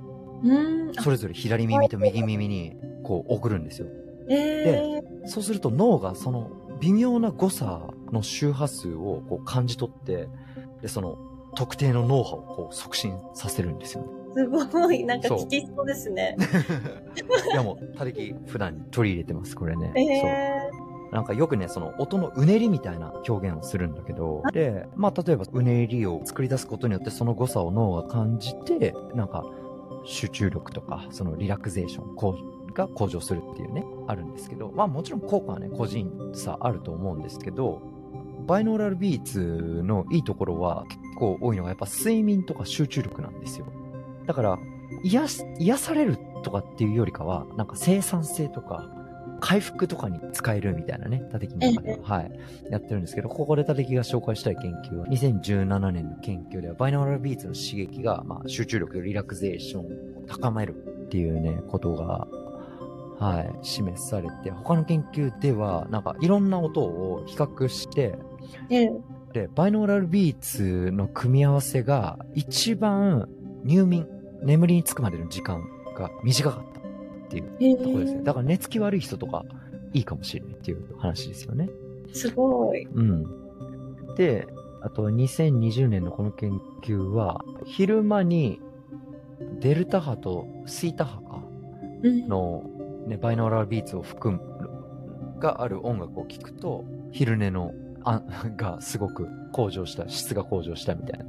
[1.01, 3.87] それぞれ左耳と右耳にこう送るんですよ。
[4.29, 10.29] えー、そうすると脳がその微妙な誤差の周波数をこう感じ取って、
[10.83, 11.19] で、その
[11.55, 14.09] 特定の脳波をこう促進させるんですよね。
[14.35, 15.05] すごい。
[15.05, 16.37] なんか聞きそうですね。
[17.53, 19.93] いやもう、他力普段に取り入れてます、これね。
[19.97, 20.91] えそう。
[21.13, 29.45] なんかよくね、その音のうねりみたいな表現をするんだけど、で、まあ例えばうねりを作り出すことによってその誤差を脳が感じて、なんか
[30.05, 37.83] 集中力とか、そのリラクゼーションが向上するっていうね、あるんですけど、まあもちろん効果はね、個人差あると思うんですけど、
[38.47, 43.67] バイノーラルビーツのいいところは結構多いのがやっぱ睡眠とか集中力なんですよ。
[44.27, 44.59] だから、
[45.03, 48.89] 癒す癒されるとかっていうよりかは、なんか生産性とか、
[49.41, 52.31] 回復とかに使えるみたいなね、タテキの中では、はい、
[52.71, 59.89] やってるんですけど、ここでタテキが紹介したい研究は、2017年の研究では、バイノーラルビーツの刺激が、まあ、集中力、リラクゼーションを
[60.27, 62.29] 高めるっていうね、ことが、
[63.19, 68.15] はい、示されて、他の研究では、なんかいろんな音を比較して、
[69.33, 73.29] で、バイノーラルビーツの組み合わせが一番
[73.65, 74.07] 入眠、
[74.43, 76.83] 眠りにつくまでの時間が短かったっ
[77.29, 78.21] ていうところですね。
[78.21, 79.45] ー、だから寝つき悪い人とか
[79.93, 81.69] いいかもしれないっていう話ですよね。
[82.13, 82.85] すごい。
[82.87, 83.25] うん。
[84.17, 84.47] で、
[84.83, 88.61] あと2020年のこの研究は、昼間に
[89.61, 91.43] デルタ波とシータ波か
[92.03, 92.29] うん。
[92.29, 92.65] の、
[93.07, 97.73] ね、バイノーラルビーツを含む、がある音楽を聴くと、昼寝の、
[98.05, 98.23] あ、
[98.57, 101.25] がすごく向上した、質が向上したみたいな。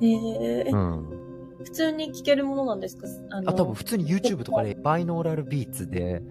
[0.00, 1.25] えー、うん。
[1.64, 3.06] 普通に聞けるものなんですか？
[3.30, 6.22] あのあ、多分普通に YouTube とかでバイノーラルビーツで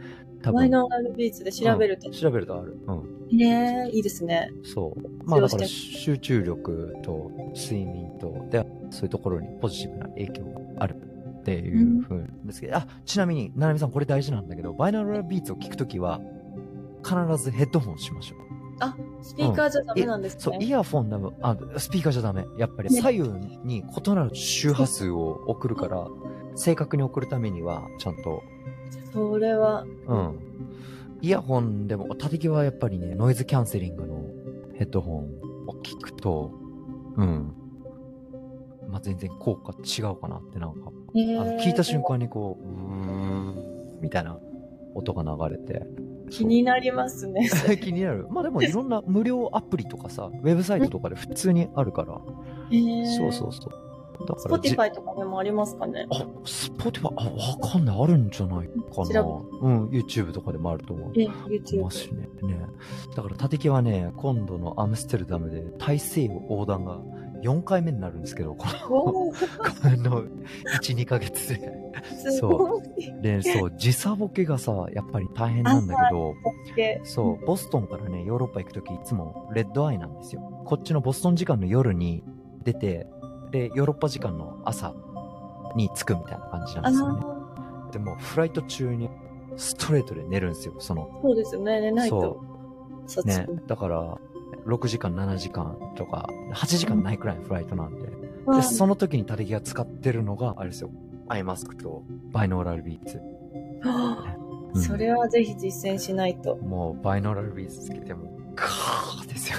[0.41, 0.57] 多分。
[0.57, 2.09] バイノーラルビーツで調べると。
[2.11, 2.77] 調べるとある。
[2.87, 2.93] う
[3.33, 3.37] ん。
[3.37, 4.51] ねえ、いいですね。
[4.63, 5.01] そう。
[5.25, 16.21] まあだから集中力と睡眠と、で、そういうところにポジティブな影響があるっていうふうですけど、あ、ちなみに、ななみさんこれ大事なんだけど、バイノーラルビーツを聞くときは、
[17.03, 18.44] 必ずヘッドホンしましょう。
[18.79, 20.67] あ、スピーカーじゃダメなんですそう、イね。
[20.67, 22.45] ヤフォンだもあ、スピーカーじゃダメ。
[22.57, 23.29] やっぱりね左右
[23.63, 26.07] に異なる周波数を送るから、
[26.55, 28.43] 正確に送るためには、ちゃんと、
[29.13, 30.39] それは、うん。
[31.21, 34.25] イヤホンでも、縦木はやっぱりね、ノイズキャンセリングの
[34.75, 35.23] ヘッドホン
[35.67, 36.51] を聞くと、
[37.15, 37.53] うん。
[38.89, 43.55] まあ、全然効果違うかなってなんか、ねあの聞いた瞬間にこう、うーん、
[44.01, 44.37] みたいな
[44.93, 45.85] 音が流れて。
[46.29, 47.49] 気になりますね。
[47.81, 48.27] 気になる。
[48.29, 52.19] まあでもいろんな無料アプリとかさ、ウェブサイトとかで普通にあるから。
[53.17, 53.85] そうそうそう。
[54.25, 56.07] だスからじポティファイとかでもありますかね？
[56.09, 58.01] あ、スポティファイ、あ、わかんない。
[58.01, 59.05] あるんじゃないかな。
[59.05, 61.11] 調うん、YouTube とかでもあると思う。
[61.19, 61.89] え、ま YouTube。
[61.91, 62.29] すしね。
[62.43, 62.59] ね。
[63.15, 66.99] だから、立木はね、今度のアムステルダムで大西洋横断が
[67.45, 69.31] 4回目になるんですけど、この、こ
[69.83, 71.71] の1、2ヶ月で。
[72.31, 73.21] すごい。
[73.21, 76.33] で、そう、時差ボケがさ、やっぱり大変なんだけど、
[76.75, 80.41] でそう、ボストンからね、ヨーロッパ行くときいつもレッドアイなんですよ。
[80.65, 82.23] こっちのボストン時間の夜に
[82.63, 83.07] 出て、
[83.51, 84.93] で、ヨーロッパ時間の朝
[85.75, 87.21] に着くみたいな感じなあんですよね。
[87.21, 89.09] のでも、フライト中に
[89.57, 91.19] ストレートで寝るんですよ、その。
[91.21, 92.43] そうですよね、寝ないと。
[93.07, 93.25] そそう。
[93.25, 93.47] ね。
[93.67, 94.17] だから、
[94.65, 98.07] 6時間、7時間とか、8時間ないくらいのフライトなんで。
[98.55, 100.89] で、その時にタレギが使ってるのが、あれですよ。
[101.27, 103.19] アイマスクとバイノーラルビーツ。
[103.83, 104.45] うん
[104.81, 106.57] それはぜひ実践しないと。
[106.57, 109.57] もう、バイノーラルビーツつけても、カーですよ。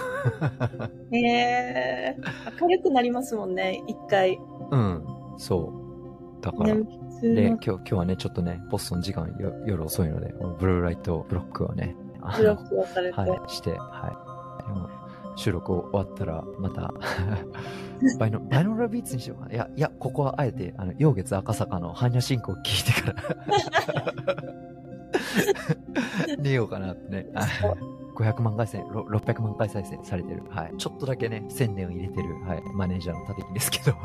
[1.13, 2.17] へえ
[2.61, 4.39] 明るくなりますもんね、一回。
[4.71, 5.07] うん。
[5.39, 5.73] そ
[6.39, 6.45] う。
[6.45, 6.85] だから、で、の
[7.23, 13.19] 今日、今日はね、ちょっとね、ボストン時間よ夜遅いので、ブルーライトブロックをね、あブロックをされて。
[13.19, 14.26] はい、して、はい。
[15.37, 16.93] 収録終わったら、また、
[18.19, 19.55] バイノ、バイノーラルビーツにしようかな。
[19.55, 23.17] いや、いや、ここはあえて、あの、陽月赤坂の般若進行を聞いてから、
[26.39, 27.27] 寝ようかなってね。
[28.17, 30.43] 500万回再生、ろ600万回再生されてる。
[30.49, 30.75] はい。
[30.79, 32.63] ちょっとだけね、宣伝を入れてる、はい。
[32.75, 33.95] マネージャーの立木ですけど。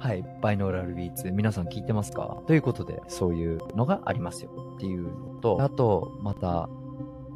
[0.00, 0.24] はい。
[0.42, 1.30] バイノーラルビーツ。
[1.30, 2.42] 皆さん聞いてますか？
[2.46, 4.50] ということで、そういうのがありますよ。
[4.76, 6.68] っていうのと、あと、また、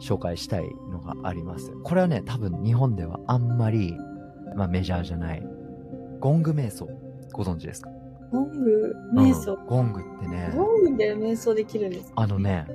[0.01, 1.73] 紹介したいのがあります。
[1.85, 3.97] これはね、多分日本ではあんまり、
[4.57, 5.43] まあメジャーじゃない。
[6.21, 6.89] ゴング瞑想。
[7.33, 7.91] ご存知ですか？
[8.33, 9.55] ゴング、瞑想？
[9.55, 12.13] うんゴングってね、ゴングで瞑想できるんですか？
[12.17, 12.67] あのね、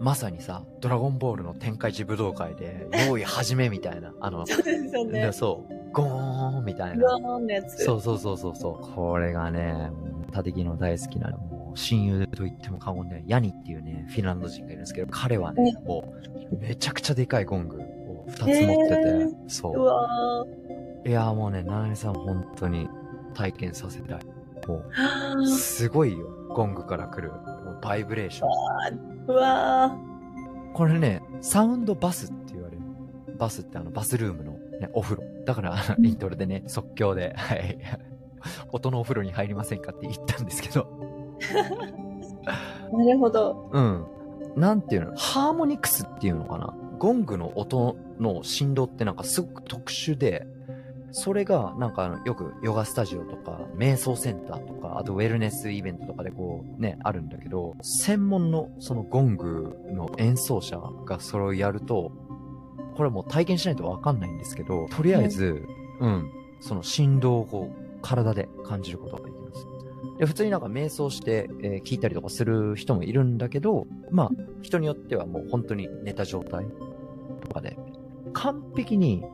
[0.00, 5.32] まさにさ、ドラゴンボールの天下一武道会で、用意始めみたいな、 あの、そうですよねね。
[5.32, 7.36] そう、ゴーンみたいゴな。
[7.36, 7.84] ーンのやつ。
[7.84, 8.94] そうそうそうそうそう。
[8.94, 16.14] これがね、もう、タテキの大好きな、もう、親友と言っても過言でない、ヤニっていうね、フィンランド人がいるんですけど、彼はね、も
[16.52, 21.08] う、めちゃくちゃでかいゴングを二つ持ってて、そうう。
[21.08, 22.88] いやーもうね、ナナミさん本当に
[23.34, 24.20] 体験させたい。
[24.68, 26.28] もはう、すごいよ。
[26.54, 27.32] ゴングから来る、
[27.82, 28.48] バイブレーション。
[29.26, 29.96] ーうわ
[30.74, 32.82] これね、サウンドバスって言われる。
[33.38, 35.22] バスってあの、バスルームの、ね、お風呂。
[35.44, 37.78] だから、イントロでね、即興で、はい。
[38.72, 41.01] 音のお風呂に入りませんかって言ったんですけど。
[41.42, 42.02] ー
[42.96, 43.70] なるほど。
[43.72, 44.06] うん。
[44.56, 45.16] なんていうの？
[45.16, 46.74] ハーモニクスっていうのかな？
[46.98, 50.46] ゴングの音の振動ってなんかすごく特殊で、
[51.10, 62.12] それがなんかあのよくヨガスタジオとか瞑想センターとか、あとウェルネスイベントとかでこうね、あるんだけど、専門のそのゴングの演奏者がそれをやると、
[62.96, 65.66] これもう体験しないとわかんないんですけど、とりあえず、
[66.00, 69.66] うん、その振動をこう体で感じることができます。
[70.22, 74.30] で普通になんか瞑想して、えー聞いたりとかする人もいるんだけど、まあ、
[74.62, 76.64] 人によってはもう本当に寝た状態
[77.40, 77.76] とかで、
[78.32, 79.24] 完璧に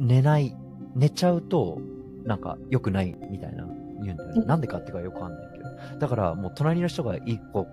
[0.00, 0.56] 寝ない、
[0.96, 1.80] 寝ちゃうと、
[2.24, 3.68] なんか良くないみたいな
[4.02, 4.40] 言うんだよね。
[4.40, 5.98] うんなんでかっていうかよくわかんないけど。
[6.00, 7.68] だからもう隣の人が一個、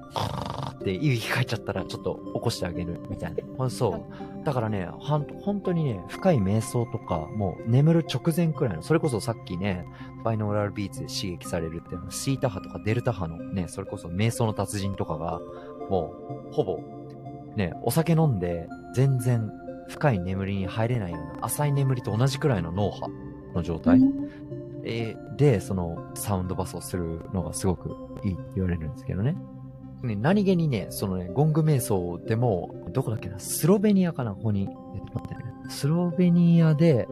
[0.83, 3.69] っていい息かいちゃったらちょっと起こしてあげるみたいな。
[3.69, 4.05] そ
[4.41, 4.45] う。
[4.45, 9.85] だからね、はん本当にね、深い瞑想とか、もう眠る直前くらいの、それこそさっきね、
[10.25, 15.39] バイノーラルビーツで刺激されるっていうのは、シータ波とかデルタ波のね、それこそ瞑想の達人とかが、
[15.89, 16.13] も
[16.51, 16.79] う、ほぼ、
[17.55, 19.49] ね、お酒飲んで、全然
[19.87, 23.07] 深い眠りに入れないような、浅い眠りと同じくらいの脳波
[23.55, 24.01] の状態、
[24.83, 29.35] えーで、その、サウンドバスをするのがすごくいいって言われるんですけどね。
[30.03, 34.61] ね、何気にね、そのね、ゴング瞑想でも、どこだっけな、スロベニアかな、ここに。
[34.61, 35.53] えっと待ってね。
[35.69, 37.07] スロベニアで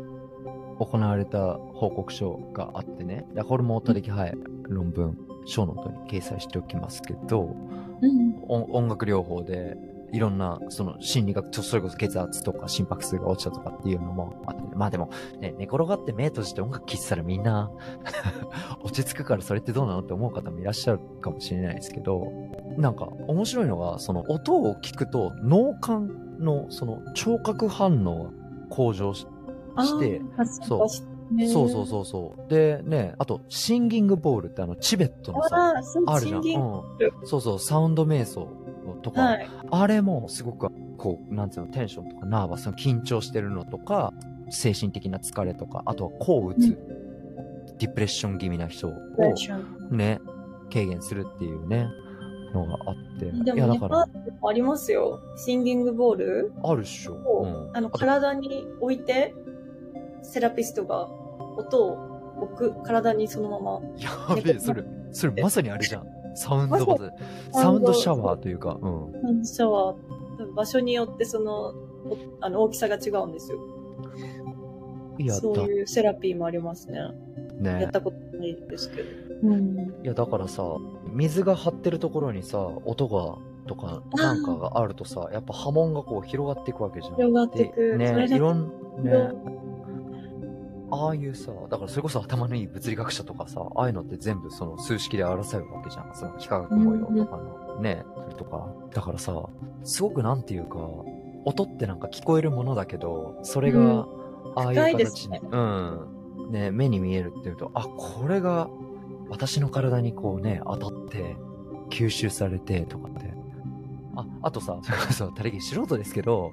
[0.78, 3.26] 行われた報告書があってね。
[3.34, 4.34] でこれもたりき、はい、
[4.68, 7.56] 論文ショーノートに掲載しておきますけど、
[8.02, 8.36] うん。
[8.48, 9.78] 音音楽療法で、
[10.12, 14.34] いろんな、その心理学、それこそ血圧とか心拍数が落ちたとかっていうのも
[14.76, 17.72] まあでも、ね、寝転がって目閉じて音楽聴いてたらみんな
[18.84, 22.32] 落ち着くからそれってどうなのって思う方もいらっしゃるかもしれないですけど、
[22.78, 28.30] なんか面白いのが、その音を聞くと脳幹のその聴覚反応が
[28.70, 29.28] 向上し
[29.80, 30.22] して
[30.68, 30.90] そうう
[31.48, 32.50] そうそうそうそう。
[32.50, 35.74] でね、あと、シンギングボールってあの、チベットのさ、
[36.08, 36.42] あるじゃん。
[36.46, 37.26] うん。
[37.26, 38.50] そうそう、サウンド瞑想
[39.02, 39.50] とか、はい。
[39.70, 44.14] あれもすごく、こう、なんつうの、テンションとかナーバスの緊張してるのとか、
[44.52, 46.78] 精神的な疲れとか、あとは抗うつ、うん
[47.78, 48.94] ディプレッション気味な人を
[49.90, 50.22] ね、
[50.72, 51.88] 軽減するっていうね、
[52.54, 53.26] のがあって。
[53.26, 54.06] でいや、も、だから、
[54.48, 55.20] ありますよ。
[55.36, 56.54] シンギングボール？
[56.64, 57.14] あるっしょ。
[57.14, 57.76] を、うん。
[57.76, 59.34] あの、と体に置いて、
[60.22, 61.10] セラピストが
[61.58, 61.98] 音を
[62.44, 63.82] 置く、体にそのまま。
[63.98, 66.08] やべえ、それ、それまさにあれじゃん。
[66.36, 67.12] サウンドバズ、
[67.52, 69.12] ササウンドドシャワーというか、うん。
[69.24, 71.76] ハンドシャワー、場所によってその、お
[72.42, 73.58] あの、大きさが違うんですよ。
[75.22, 76.98] いや、だそういうセラピーもありますね。
[76.98, 77.12] や
[77.62, 77.92] ねっ。
[77.92, 79.10] たことないですけど。
[79.44, 79.78] うん。
[80.04, 80.64] いや、だからさ、
[81.12, 87.16] 水が張ってるところにさ、音が、とか、なんかがあるとさ、やっぱ波紋がこう広がっていくわけじゃん。
[87.16, 88.68] 広がっていくでね、いろん、
[89.04, 89.62] ねうん、
[90.92, 96.12] ああいうさ、だからそれこそ頭のいい物理学者とかさ、ああいうのって全部その数式で表せるわけじゃん。
[96.14, 98.68] その幾何学模様とかのね、それとか。
[98.94, 99.42] だからさ、
[99.84, 100.78] すごくなんていうか、
[101.46, 104.08] 音ってなんか聞こえるものだけど、それうんが、
[104.56, 106.22] ああい深う形に、いですねうん。
[106.52, 108.70] ね、目に見えるっていうと、あ、これが
[109.30, 111.38] 私の体にこうね、当たって、
[111.90, 113.34] 吸収されてとかって。
[114.16, 116.52] あ、あとさ、 それこそ、たりぎ素人ですけど、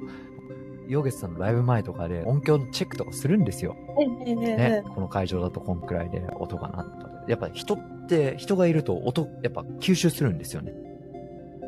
[0.86, 3.76] ヨーゲスさんのライブ前とかで音響のチェックとかするんですよ。
[4.24, 7.32] ね、この会場だとこんくらいで音がなんとかで。
[7.32, 10.72] やっぱ人って、人がいると音、やっぱ吸収するんですよね。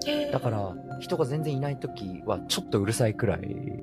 [0.07, 3.83] ええだから、人が全然いない時はちょっとうるさいくらい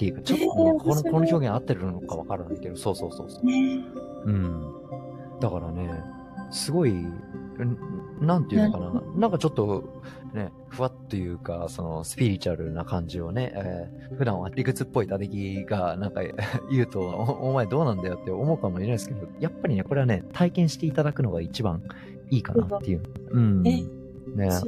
[0.00, 3.44] っていうか、ちょっと、えーこのこの表現合ってるのかわからないけど、そうそうそうそう。
[3.44, 3.84] ね
[4.24, 4.74] うん。
[5.40, 6.02] だからね、
[6.50, 7.06] すごい、ん
[8.20, 9.02] なんていうのかな。
[9.16, 9.84] なんかちょっと、
[10.32, 16.22] ね、ふわっというか、その、スピリチュアルな感じをね、えー普段は理屈っぽい打撃が、なんか
[16.72, 21.82] 言うとお、お前どうなんだよって思うかもしれないですけど、やっぱりね、これはね、体験していただくのが一番
[22.30, 23.02] いいかなっていう。
[23.30, 23.66] うん。
[23.66, 23.82] え
[24.34, 24.50] ね。
[24.50, 24.66] そ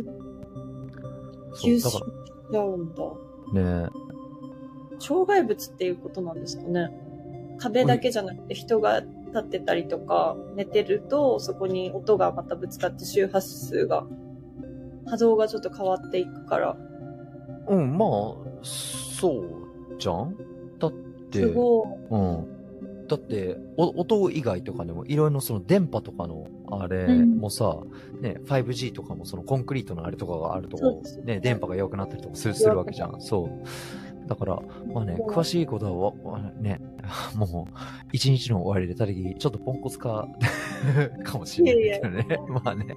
[1.55, 2.03] そう
[2.53, 2.63] だか。
[3.55, 3.89] らね、
[5.03, 6.91] 障害物っていうことなんですかね。
[7.59, 14.07] 壁だけじゃなくて人が立ってたりとか、寝てるとそこに音がまたぶつかって周波数が、
[15.07, 16.77] 波動がちょっと変わっていくから、
[17.69, 18.09] うん、まあ、
[18.63, 20.37] そうじゃん？
[20.79, 20.93] だっ
[21.31, 21.89] て、すごい。
[22.11, 23.07] うん。
[23.07, 27.79] だって、お音以外とかでも、いろいろその電波とかの、あれうんもさ、
[28.21, 33.21] ね、5G とかもそのコンクリートのあれとかがあるとね、電波が良くなったりとかするするわけじゃん。
[33.21, 33.51] そう。
[34.27, 34.59] だから、
[34.93, 36.81] まあね、詳しいことはね、
[37.35, 37.75] もう、
[38.13, 40.29] 一日の終わりでたり、ちょっとポンコツか、
[41.25, 42.41] かもしれないけどね。
[42.49, 42.97] まあね。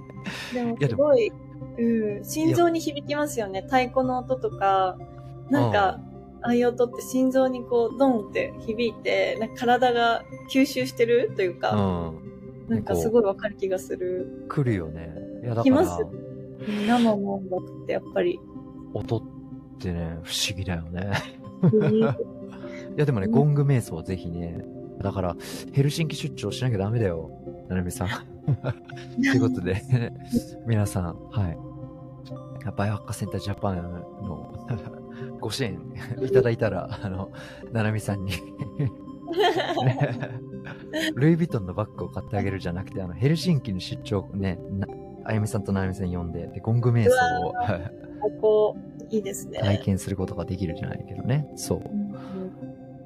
[0.52, 1.32] でもすもごい、
[1.78, 3.62] うん、心臓に響きますよね。
[3.62, 4.98] 太鼓の音とか、
[5.50, 6.00] なんか、
[6.42, 12.74] ああいう音って心臓にこう、ドンって響いて、なんか体が吸収してるというか、うん。
[12.74, 14.46] なんかすごいわかる気がする。
[14.48, 15.14] 来るよね。
[15.42, 16.04] いや、だから来ます、
[16.86, 18.38] 生の音楽ってやっぱり。
[18.94, 19.35] 音って
[19.84, 21.12] ね、不思議だよね。
[21.92, 21.98] い
[22.96, 24.64] いや、でもね、うんゴング瞑想はぜひね、
[25.02, 25.36] だから、
[25.72, 27.30] ヘルシンキ出張しなきゃダメだよ、
[27.68, 28.08] ななみさん。
[28.08, 28.12] と
[29.20, 29.82] いうことで、
[30.66, 31.58] 皆さん、はい。
[32.76, 33.76] バイオハッカーセンタージャパン
[34.22, 34.66] の
[35.40, 35.78] ご支援
[36.20, 37.30] いただいたら、あの、
[37.72, 38.36] ななみさんにね
[41.14, 44.88] ルイ・ヴィトンのバッグを買ってあげるじゃなくて、あの、ヘルシンキの出張ね、な
[45.24, 47.10] あゆみさんとななみさん呼んで、で、ゴング瞑想
[47.46, 47.52] を
[48.30, 48.76] ここ、
[49.10, 49.60] いいですね。
[49.60, 51.48] 体験することができるじゃないけどね。
[51.54, 51.78] そう。
[51.78, 52.14] うん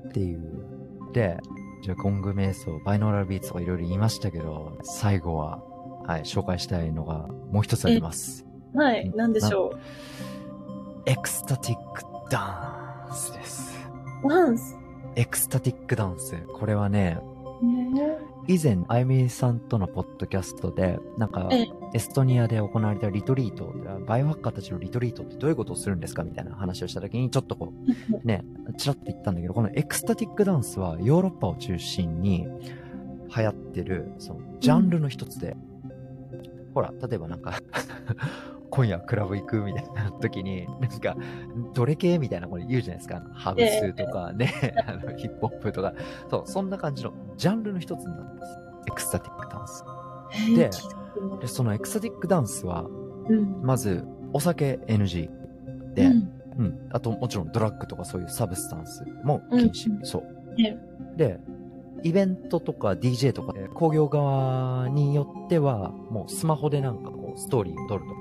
[0.09, 0.41] っていう。
[1.13, 1.39] で、
[1.83, 5.63] じゃあ、ゴング瞑想、バイノーラルビーツとかいろいろ言いましたけど、最後は、
[6.07, 8.45] はい、紹介したいのがもう一つあります。
[8.75, 9.73] はい、なんでしょ
[11.07, 13.79] ecstatic dance です。
[14.25, 14.29] う。
[14.29, 14.77] ダンス？
[15.17, 16.37] ecstatic dance。
[16.59, 17.21] これはね、ね
[18.47, 23.73] 以前、あゆみさんとのポッドキャストで、なんかええ、エストニアで行われたリトリート、
[24.07, 27.73] バイオハッカーたちのリトリートってどういうことをするんですかみたいな話をした時に、ちょっとこ
[28.23, 28.45] う、 ね、
[28.77, 32.47] ちらっと言ったんだけど、この ecstatic dance はヨーロッパを中心に
[33.37, 35.57] 流行ってる、その、ジャンルの一つで、
[36.75, 37.61] ほら、例えばなんか、
[38.71, 41.17] 今夜クラブ行くみたいな時に、なんか、
[41.75, 43.23] どれ系みたいなこれ言うじゃないですか。
[43.35, 45.95] ハウスとかね、 あのヒップホップとか、
[46.31, 48.59] そう、そんな感じのジャンルの一つになってます。
[48.87, 49.85] ecstatic dance。
[50.57, 50.71] で
[51.41, 52.87] で、その ecstatic dance は、
[53.29, 53.61] うん。
[53.63, 55.29] まず、お酒 NG
[55.95, 59.91] で、ううんん、あともちろんドラッグとかそういう substance も禁止。
[59.93, 60.55] うんそう。
[60.61, 60.79] ね
[61.17, 61.41] で、
[62.03, 68.15] イベントとか DJ とかで工業側によっては、もうスマホでなんかこうストーリーを撮るとか、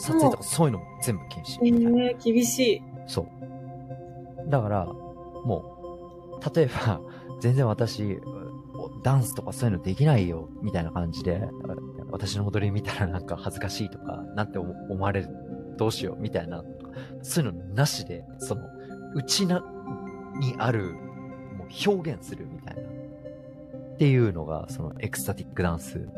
[0.00, 2.04] 撮影とかそういうのも全部禁止えみたいな。
[2.12, 2.82] ー、厳しい。
[3.06, 4.50] そう。
[4.50, 7.00] だから、もう、例えば、
[7.40, 8.20] 全然私、
[9.02, 11.48] ダンスとかそういうのできないよ、みたいな感じで、
[12.10, 15.28] 私の踊り見たらなんか恥ずかしいとか、なんて思思われる、
[15.76, 16.64] どうしよう、みたいな、
[17.22, 18.62] そういうのなしで、その、
[19.14, 19.64] うちな、
[20.38, 20.94] にある、
[21.56, 22.82] もう表現するみたいな。
[22.82, 26.08] っていうのが、その ecstatic dance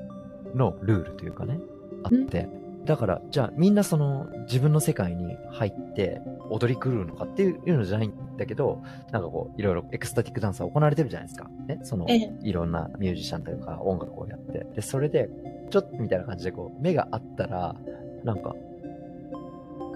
[0.55, 1.59] のルールというかね、
[2.05, 2.62] あって。
[2.85, 6.21] だから、じゃあみんなその自分の世界に入って
[6.51, 11.49] 踊り狂うのかっていうのじゃないんだけど、なんかこう、いろいろ ecstatic dance は行われてるじゃないですか。
[11.67, 14.67] ね、そのええ、いろんなミュージシャンというか音楽をやって。
[14.75, 15.31] で、それで、
[15.71, 17.77] ちょっとみたいな感じでこう、目があったら、
[18.25, 18.55] なんか、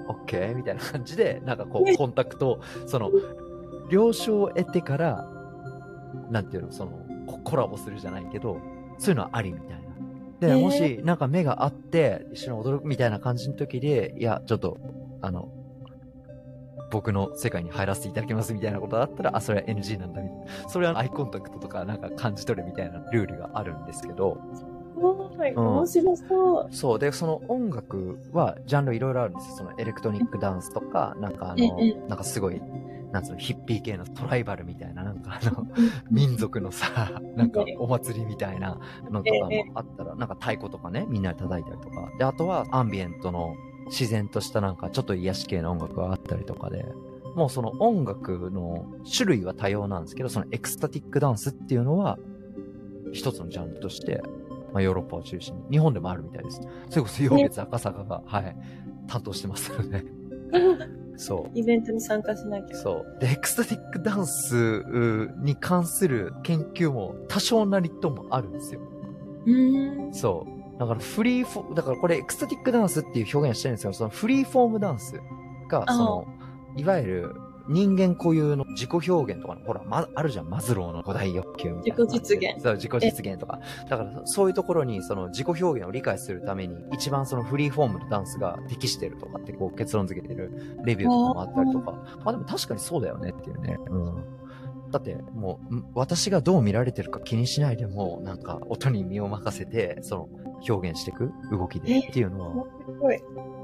[0.09, 3.11] オッケーみたいな感じで、なんかこねう、コンタクト、その、
[3.91, 5.29] 了承を得てから、
[6.31, 6.93] なんていうの、その、
[7.27, 8.59] ココラボするじゃないけど、
[8.99, 9.86] そういうのはありみたいな。
[10.41, 14.79] で、もし、なんか目があって、一緒に踊るみたいな感じの時で、いや、ちょっと、
[15.23, 15.49] あの、
[16.91, 20.69] 僕の世界に入らせていただきますみたいなことだったら、あ、それは NG なんだみたいな。
[20.69, 24.39] それはアイコンタクトとかなんか感じ取るみたいなルールがあるんですけど、
[25.37, 26.69] はい、うん面白そう。
[26.71, 26.99] そう。
[26.99, 29.57] で、その音楽はジャンルいろいろあるんですよ。
[29.57, 32.61] その electronic dance とか、なんかあのええ、なんかすごい、
[33.17, 35.67] なんつうの、ヒッピー系の tribal みたいな、なんかあの、
[36.11, 38.79] 民族のさ、なんかお祭りみたいな
[39.11, 42.11] のとかもあったら、なんか太鼓とかね、みんなで叩いたりとか。
[42.19, 43.57] で、あとはアンビエントの
[43.87, 46.85] 自然としたなんかちょっと癒し系の音楽があったりとかで、
[47.35, 52.19] もうその音楽の種類は多様なんですけど、その ecstatic dance っていうのは、
[53.15, 54.21] 一つのジャンルとして、
[54.75, 56.61] まあヨーロッパを中心に、日本でもあるみたいです。
[56.91, 58.55] それこそ陽月赤坂が、はい、
[59.09, 60.05] 担当してますので、
[61.17, 61.59] そう。
[61.59, 62.77] イベントに参加しなきゃ。
[62.77, 63.19] そう。
[63.21, 68.81] で、 ecstatic dance うに関する研究も多少なりともあるんですよ。
[69.47, 70.15] うーん。
[70.15, 70.79] そう。
[70.79, 75.15] だからフリーフォ、だからこれ ecstatic dance っていう表現をしてるんですけど、その free form dance
[75.69, 76.27] が、あその、
[76.77, 77.35] いわゆる
[77.69, 82.05] 人間固有の自己表現とかの、ほら、ま、あるじゃん、マズローの五大欲求みたいな。
[82.05, 83.61] 自己実現そう、自己実現とか。
[83.89, 91.93] だから、そういうところに、その自己表現を理解するために、一番そのフリーフォームのダンスが適してるとかって、こう結論付けてるレビューとかもあったりとか。
[92.25, 93.79] まあでも確かにそうだよねっていうね。
[93.91, 94.25] うん。
[94.91, 100.29] だって、もう、ん私がどう見られてるか気にしないでも、なんか、音に身を任せて、その、
[100.69, 102.67] 表現していく動きでっていうのは。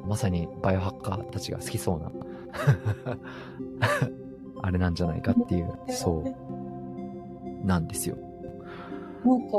[0.06, 2.10] まさにバイオハッカーたちが好きそうな、
[4.62, 8.16] あれなんじゃないかっていう、そう、なんですよ。
[9.24, 9.56] なんか、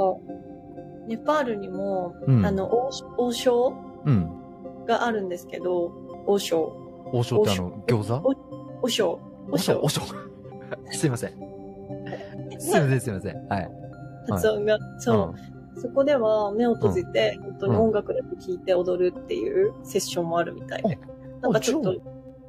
[1.07, 2.45] ネパールにも、うん。
[2.45, 3.73] あの、王王将
[4.05, 4.29] うん。
[4.85, 5.91] があるんですけど、
[6.25, 6.73] 王将。
[7.11, 8.35] 王将ってあの、餃子？
[8.81, 9.19] 王将。
[9.51, 10.01] 王将王将
[10.91, 11.31] すいません。
[12.59, 13.47] すいません、すいません。
[13.47, 13.69] はい。
[14.29, 14.77] 発音が。
[14.99, 15.33] そ
[15.75, 15.79] う。
[15.79, 20.97] そこでは目を閉じて、本当に音楽だけ聴いて踊るっていうセッションもあるみたいで。
[21.41, 21.95] なんかちょっと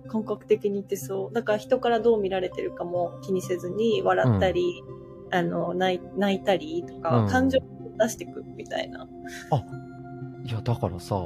[0.09, 1.35] 感覚的に言ってそう。
[1.35, 4.83] だから人からどう見られてるかも気にせずに笑ったり、
[5.31, 7.63] あの、泣い泣いたりとか、うん感情を
[7.99, 9.09] 出してくみたいな。
[10.45, 11.17] いや、だからさ、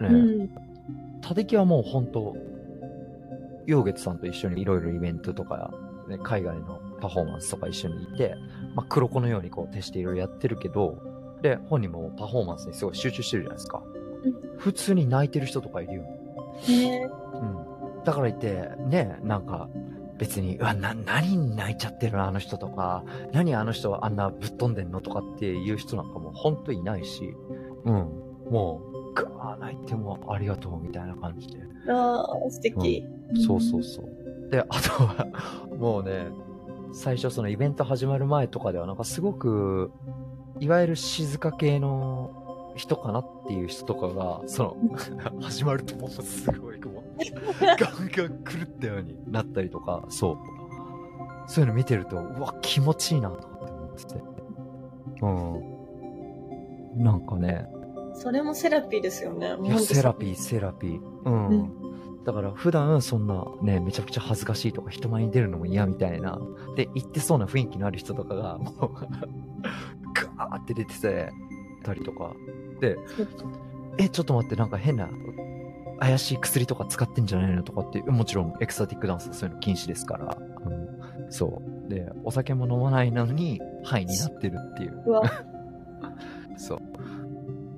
[0.00, 0.50] ね、うん。
[1.20, 2.36] たてきはもう本当
[3.66, 5.72] 陽月さんと一緒にいろいろイベントとか、
[6.08, 8.34] ね、海外のパフォーマンスとか一緒にいて、
[8.74, 10.98] まあ、黒子のようにこう徹していろいろやってるけど、
[11.42, 13.82] で、本人もパフォーマンスにすごい集中してるじゃないですか。
[13.84, 14.00] うん
[14.60, 16.02] 普通に泣いてる人とかいるよ。
[16.68, 17.10] へえうん。
[18.04, 19.68] だから言って、ね、なんか、
[20.18, 27.34] 別に、うわ、な、何に泣いちゃってるのあの人とか、何あの人はあんなぶっ飛んでんのとかっていう人なんかもうほんといないし、
[27.84, 27.94] うん。
[28.50, 31.60] もう、ガー泣いてもありがとうみたいな感じで。
[31.88, 33.06] ああ、素敵。
[33.46, 34.50] そうそうそう。
[34.50, 35.26] で、あとは、
[35.78, 36.26] もうね、
[36.92, 39.90] 最初そのイベント始まる前とかではなんかすごく、
[40.58, 44.76] いわゆる静か系の人かなっていう人とかが、その、
[45.42, 47.02] 始まるともうすごいこう、
[47.60, 50.36] ガンガン狂ったようになったりとか、そう。
[51.46, 54.22] そういうの見てると、うわ、気持ちいいなとかって思ってて。
[55.22, 57.02] うん。
[57.02, 57.68] なんかね、
[58.14, 59.56] それもセラピーですよね。
[59.62, 61.00] いや、セラピー、セラピー。
[61.24, 61.48] うん。
[61.48, 61.80] うん
[62.24, 66.38] だから普段そんなね、めちゃくちゃ恥ずかしいとか人前に出るのも嫌みたいな、
[66.76, 68.74] で、言ってそうな雰囲気のある人とかが、もう、
[70.38, 71.32] ガーって出てて、
[71.82, 72.34] たりとか。
[72.80, 72.96] で、
[73.98, 75.08] え、ちょっと待って、なんか変な、
[76.00, 80.38] 怪しい薬とか使ってんじゃないのとかって、もちろんエクサティックダンスそういうの禁止ですから。
[80.38, 81.90] うん、そう。
[81.90, 85.02] で、お酒も飲まないのに、ハイになってるっていう。
[85.06, 85.22] うわ。
[86.56, 86.80] そう。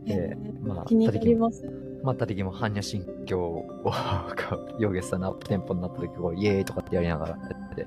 [0.06, 1.64] へでー、まあ、気になります。
[2.02, 3.64] まあ、たりきも般若心経を、
[4.78, 7.86] ヨーゲスさんのテンポになった時、こう、イエーイとかってやりながらやってて、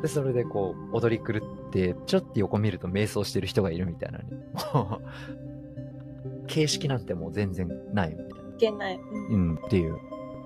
[0.00, 4.24] で、それでこう、踊り狂って、ちょっと横見ると瞑想してる人がいるみたいなね。
[6.48, 8.34] 形式なんてもう全然ないみたいな。
[8.34, 8.96] いけない。
[8.96, 9.98] うんうん、っていう、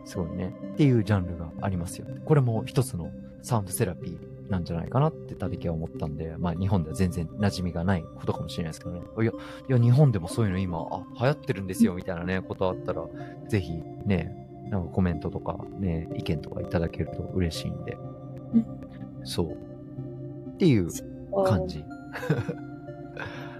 [0.04, 0.54] すごいね。
[0.74, 2.06] っていうジャンルがありますよ。
[2.24, 9.00] これも一つのサウンドセラピーなんじゃないかなってた時は思ったんで、まあ日本では全然馴染みがないことかもしれないですけどね。
[9.20, 9.32] いや、
[9.68, 13.02] いや日本でもそういうの今、あ、流行ってるんですよみたいなね、ことあったら、
[13.48, 13.72] ぜひ
[14.04, 17.96] ね、なんかコメントとかね、意見とかいただけると嬉しいんで。
[18.54, 18.66] うん
[19.24, 19.52] そう。
[19.52, 20.88] っていう
[21.44, 21.84] 感じ。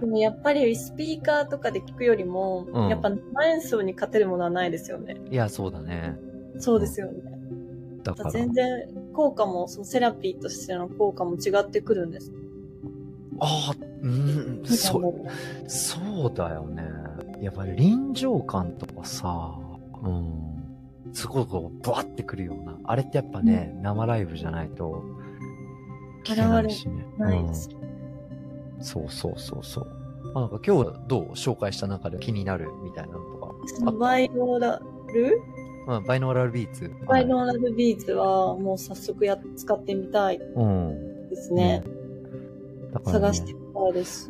[0.03, 5.15] でもやっぱりスピーカーとかで聞くよりも、うんやっぱ生演奏に勝てるものはないですよね。
[5.31, 6.17] いや、そうだね。
[6.59, 7.21] そうですよね。
[8.03, 8.31] だから。
[8.31, 12.33] 全然効果も、そのセラピーとしての効果も違ってくるんです。
[13.39, 16.83] ああ、うん、そう、そうだよね。
[17.39, 19.57] やっぱり臨場感とかさ、
[20.03, 21.13] うん。
[21.13, 22.77] すごいこう、ブワってくるような。
[22.83, 25.01] あれってやっぱね、生ライブじゃないと、
[26.25, 27.05] 聞けないしね。
[27.17, 27.69] ないです。
[27.71, 27.92] うん。
[28.83, 29.87] そうそうそうそう。
[30.33, 31.31] まあ、なんか今日はどう？
[31.31, 33.53] 紹介した中で気になるみたいなのとか？
[33.67, 34.81] そのバイノーラ
[35.13, 35.41] ル？
[35.87, 36.93] まあ、バイノーラルビーツ。
[37.07, 41.29] バイノーラルビーズはもう早速や使ってみたいうん。
[41.29, 41.83] ですね。
[42.93, 44.29] だからね探してみたいです。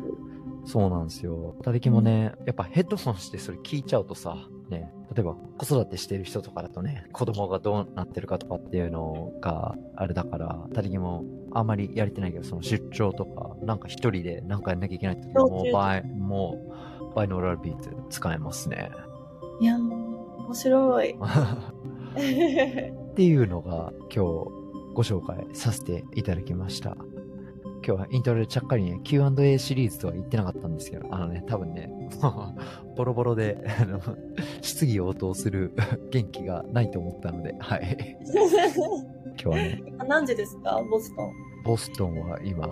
[0.64, 1.56] そうなんですよ。
[1.62, 16.58] たりきもね、やっぱヘッドホンしてそれ聞いちゃうとさ、ね、例えば子育てしてる人とかだとね、子供がどうなってるかとかっていうのがあれだから、たりきもあんまりやれてないけど、その出張とか、なんか一人でなんかやんなきゃいけない時はもそううバイ、も
[17.12, 18.90] う、バイノーラルビーツ使えますね。
[19.60, 21.14] いやー、面白い。
[21.14, 21.16] っ
[23.14, 24.20] ていうのが今日
[24.94, 26.96] ご紹介させていただきました。
[27.86, 31.90] 今日はイントロでちゃっかりね、Q&A シリーズとは言ってなかったんですけど、あのね、多分ね、
[32.96, 34.00] ボロボロで、あの、
[34.62, 35.74] 質疑応答する
[36.10, 38.16] 元気がないと思ったので、はい。
[38.32, 40.80] 今日はね、何時ですか？
[40.90, 41.32] ボストン。
[41.64, 42.66] ボストンは今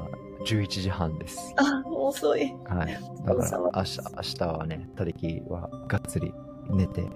[0.47, 1.55] 11時半です。
[1.57, 2.55] あ、遅い。
[2.65, 2.99] はい。
[3.27, 6.33] だから明日、明日はね、たりきはがっつり
[6.71, 7.11] 寝て、はい、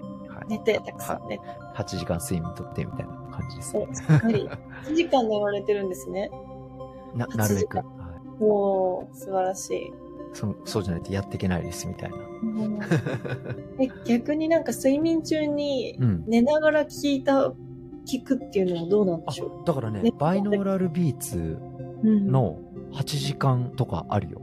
[0.49, 1.39] 寝て、たくさんね。
[1.75, 3.87] 8時間睡眠とってみたいな感じですね。
[3.93, 4.49] しっかり。
[4.85, 6.29] 1時間寝られてるんですね。
[7.15, 7.77] な、8なるべく。
[7.77, 7.97] はい
[8.39, 9.93] もう、素晴らしい。
[10.33, 12.17] そそうじゃないとやっていけないですみたいな。
[12.17, 12.19] う
[12.67, 12.79] ん
[13.81, 16.23] え、逆になんか睡眠中にうん。
[16.27, 17.53] 寝ながら聞いた、
[18.05, 21.57] 聞くっていうのはどうなんであしょう、だからねね、バイノーラルビーツ
[22.03, 22.59] うん、の
[22.91, 24.41] 8時間とかあるよ。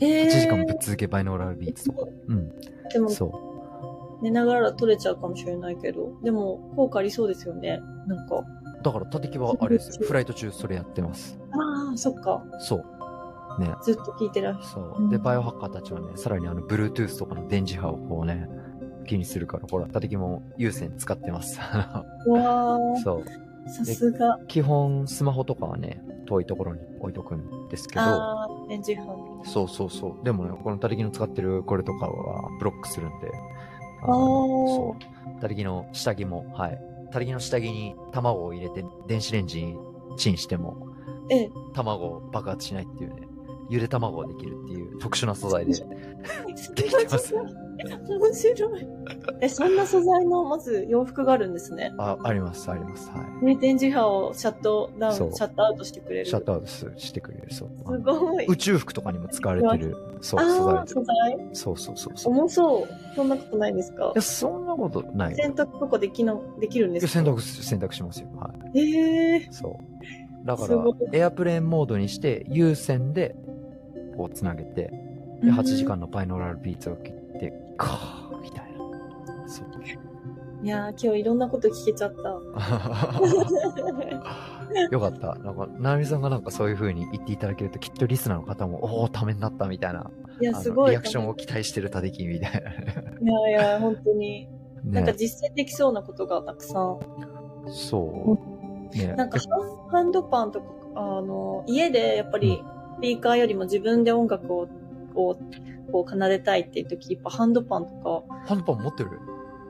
[0.00, 2.08] え8時間ぶっ続けバイノーラルビーツとか。
[2.28, 2.52] うん。
[2.92, 7.80] でも、そ寝ながら取れちゃうかもしれないけど、でも、効果ありそうですよね。
[8.08, 8.42] なんか。
[8.90, 8.92] う。
[8.92, 10.06] だから、たてきはあれですよ。
[10.06, 11.38] フライト中それやってます。
[11.52, 12.42] ああ、そっか。
[12.58, 13.60] そう。
[13.60, 13.74] ね。
[13.82, 15.08] ずっと聞いてらっしゃそう。
[15.08, 18.48] で、バイオハッカーたちはね、さらにあの、Bluetooth とかの電磁波をこうね、
[19.06, 21.58] 気にするから、ほら、たてきも有線使ってます。
[21.60, 23.70] わー そう。
[23.70, 24.38] さすが。
[24.48, 29.42] 基本、スマホとかはね、遠いところに置いとくんですけど、ああ、電磁波。
[29.44, 30.24] そうそうそう。
[30.24, 33.30] でもね、このたりきの使ってるこれとかはブロックするんで。
[34.02, 34.96] あーそ
[35.36, 35.40] う。
[35.40, 36.93] たりきの下着も、はい。
[37.14, 39.78] たりきの下着に卵を入れて電子レンジに
[40.16, 40.88] チンしても、
[41.30, 41.50] ええ。
[41.72, 43.28] 卵を爆発しないっていうね、
[43.70, 45.72] ゆで卵ができるっていう特殊な素材で。
[45.72, 45.78] で
[46.84, 48.86] きてます面白い。
[49.40, 51.92] え、そんな素材の、まず洋服があるんですね。
[51.98, 53.10] あ、あります、あります。
[53.10, 56.18] はね、電磁波をシャットダウン、シャットアウトしてくれい。
[56.20, 56.26] る。
[56.26, 57.68] シャットアウトすしてくれる、そう。
[57.68, 58.46] すごい。
[58.46, 61.14] 宇宙服とかにも使われてる、そう、あ素材あ、素材？
[61.52, 62.34] そうそうそうそう。
[62.34, 62.88] い重そう。
[63.16, 64.12] そんなことないんですか？
[64.14, 65.36] や、そんなことないよ。
[65.36, 68.28] 洗濯とかできな、できるんでいやすか選択、選択しますよ。
[68.38, 68.78] はい。
[68.80, 70.46] ええそう。
[70.46, 70.76] だから
[71.12, 73.34] エアプレーンモードにして、有線で、
[74.16, 74.90] こう、つなげて、
[75.42, 78.78] で、8時間のバイノーラルビーツを切って、カーみたいな。
[79.48, 79.74] そう。
[80.64, 82.22] いやー、今日いろんなこと聞けちゃった。
[84.90, 85.34] よかった。
[85.34, 90.10] なんか、ななみさんがなんかそういう風に言っていただけると、きっとリスナーの方も、おお、ためになったみたいな、
[90.40, 90.92] いや、すごい。
[90.92, 92.54] リアクションを期待してるたできみたいい
[93.50, 94.48] やいや、本当に。
[94.86, 94.92] な。
[95.00, 95.18] なんかね。
[95.18, 96.98] 実践できそうなことがたくさん。
[97.68, 98.38] そ
[98.92, 98.96] う。
[98.96, 99.12] ね。
[99.16, 99.38] なんか
[99.90, 102.62] ハンドパンとか、あの、家でやっぱりス
[103.00, 104.68] ピーカーよりも自分で音楽を
[105.14, 109.10] こう、こう奏でたいっていう時、やっぱハンドパンとかハンドパン持ってる？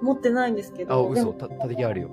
[0.02, 1.26] 持ってないんですけあ、ど、で嘘。
[1.26, 2.10] もた、たできあるよ。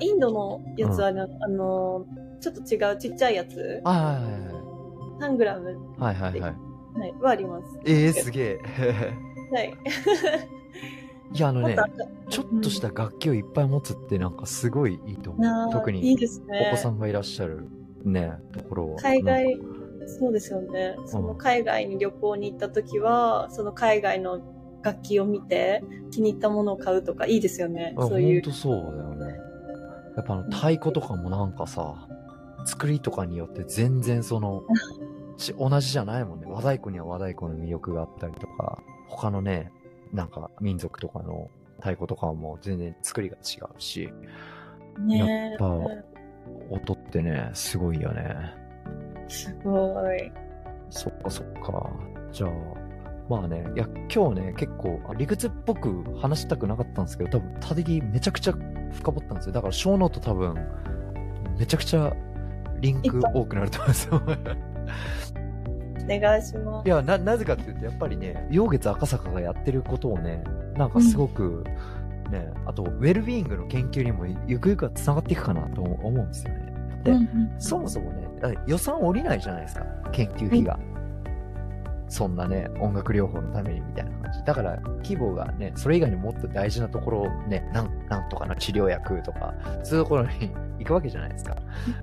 [0.00, 2.04] インドのやつはね、あの、
[2.40, 4.20] ちょっと違うちっちゃいやつ、あ
[5.20, 6.40] 3グラム、はいはいはい。
[6.40, 6.76] はいはいはい。
[7.00, 7.80] はい、はあります。
[7.84, 8.60] ええー、すげえ。
[9.52, 9.74] はい。
[11.34, 11.76] いや、あのね
[12.28, 15.72] ちょっとした楽器をいっぱい持つってなんかすごいいいと思う。
[15.72, 16.68] 特にいいですね。
[16.72, 17.68] お子さんがいらっしゃる
[18.04, 18.96] ね、ところは。
[19.00, 19.58] 海外
[20.06, 20.96] そうですよね。
[21.06, 24.40] その海外に旅行に行った時は、その海外の
[24.82, 25.82] 楽器を見て
[26.12, 27.94] 気に入ったものを買うとかいいですよね。
[27.96, 28.42] あそういう。
[28.42, 29.38] ほんとそうだよね。
[30.16, 32.08] やっぱあの太鼓とかもなんかさ、
[32.64, 34.62] 作りとかによって全然その、
[35.36, 36.46] し同じじゃないもんね。
[36.48, 39.72] 和太鼓には和太鼓の魅力があったりとか、他のね、
[40.12, 44.08] なんか民族とかの太鼓とかも全然作りが違うし、
[45.00, 45.18] ね
[45.50, 45.66] やっぱ
[46.70, 48.65] 音ってね、すごいよね。
[49.28, 50.32] すごい。
[50.90, 51.90] そっかそっか。
[52.32, 52.50] じゃあ、
[53.28, 58.52] まあね、いや、今日ね、結構、あ理屈っぽく話したくなかったんですけど、多分、たてぎめちゃくちゃ
[58.92, 59.52] 深掘ったんですよ。
[59.52, 60.54] だから、ショーノート多分、
[61.58, 62.12] めちゃくちゃ
[62.80, 64.22] リンク多くなると思いますよ。
[66.08, 70.44] お願いしまいや、な、なぜかっていうと、やっぱりね、陽月赤坂がやってることをね、
[70.76, 71.64] なんかすごく、
[72.30, 76.60] ね、あと、ウェルビーイングの研究にもゆくゆくは繋がっていくかなと思うんですよね。
[76.98, 77.04] す。
[77.04, 78.15] で、うんうんそもそもね、
[78.66, 80.78] 予算降りないじゃないですか、研究費が。
[82.08, 84.44] そんなね、音楽療法のためにみたいな感じ。
[84.44, 91.56] だから、規模がね、それ以外にもっと大事なところをね、なん、なんとかの治療薬とか、そういうところに行くわけじゃないですか。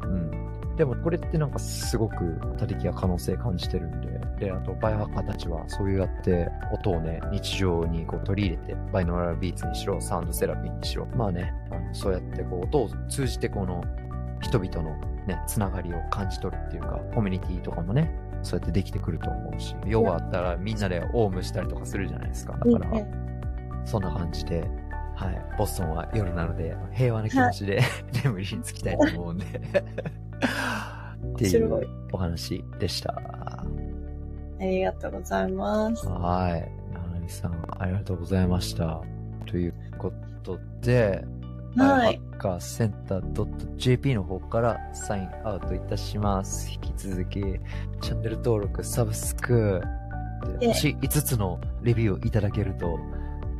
[0.03, 0.75] うん。
[0.75, 2.15] でも、これってなんかすごく、
[2.57, 13.83] 他力が可能性感じてるんで、で、あと、バイオハッカーたちは、そういうやって、音をね、日常にこう取り入れて、バイノーラルビーツにしろ、サウンドセラピーにしろ、まあね、あのそうやってこう、音を通じてこの、
[14.43, 18.13] 人々のね、つながりを感じ取るっていうか、コミュニティとかもね、
[18.43, 22.53] そうやってできてくると思うし、用があったらみんなでオウムしたりとかするじゃないですか。
[22.53, 23.05] だから、
[23.85, 24.69] そんな感じで、
[25.15, 27.81] はい、ボストンは夜なので、平和な気持ちで
[28.23, 33.13] 眠りにつきたいと思うんで、 っていうお話でした。
[34.59, 36.07] ありがとうございます。
[36.07, 36.93] はい。
[36.93, 39.01] ななみさん、ありがとうございました。
[39.45, 40.11] というこ
[40.43, 41.23] とで、
[41.77, 42.21] はい。
[42.31, 46.71] ハッカーセンター .jp の方からサインアウトいたします。
[46.71, 49.81] 引き続き、チャンネル登録、サブスク、
[50.61, 52.99] 星5つのレビューをいただけると、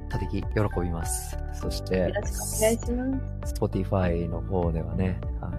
[0.10, 0.48] たてき喜
[0.82, 1.38] びます。
[1.54, 3.54] そしてよろしくお願いします。
[3.56, 5.50] Spotify の方ではね、は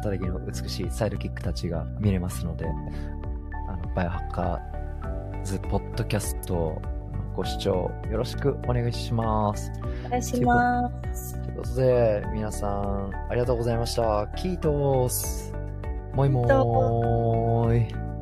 [0.00, 2.66] い、たてきの美しいサイドキックたちが見れますので、
[3.68, 6.82] あの、バイオハッカーズポッドキャストの
[7.36, 9.70] ご視聴よろしくお願いします。
[10.06, 11.43] お願いします。
[11.54, 14.26] ということで、皆さん、ありがとうございました。
[14.36, 15.54] キートース。
[16.12, 18.13] もいもーい。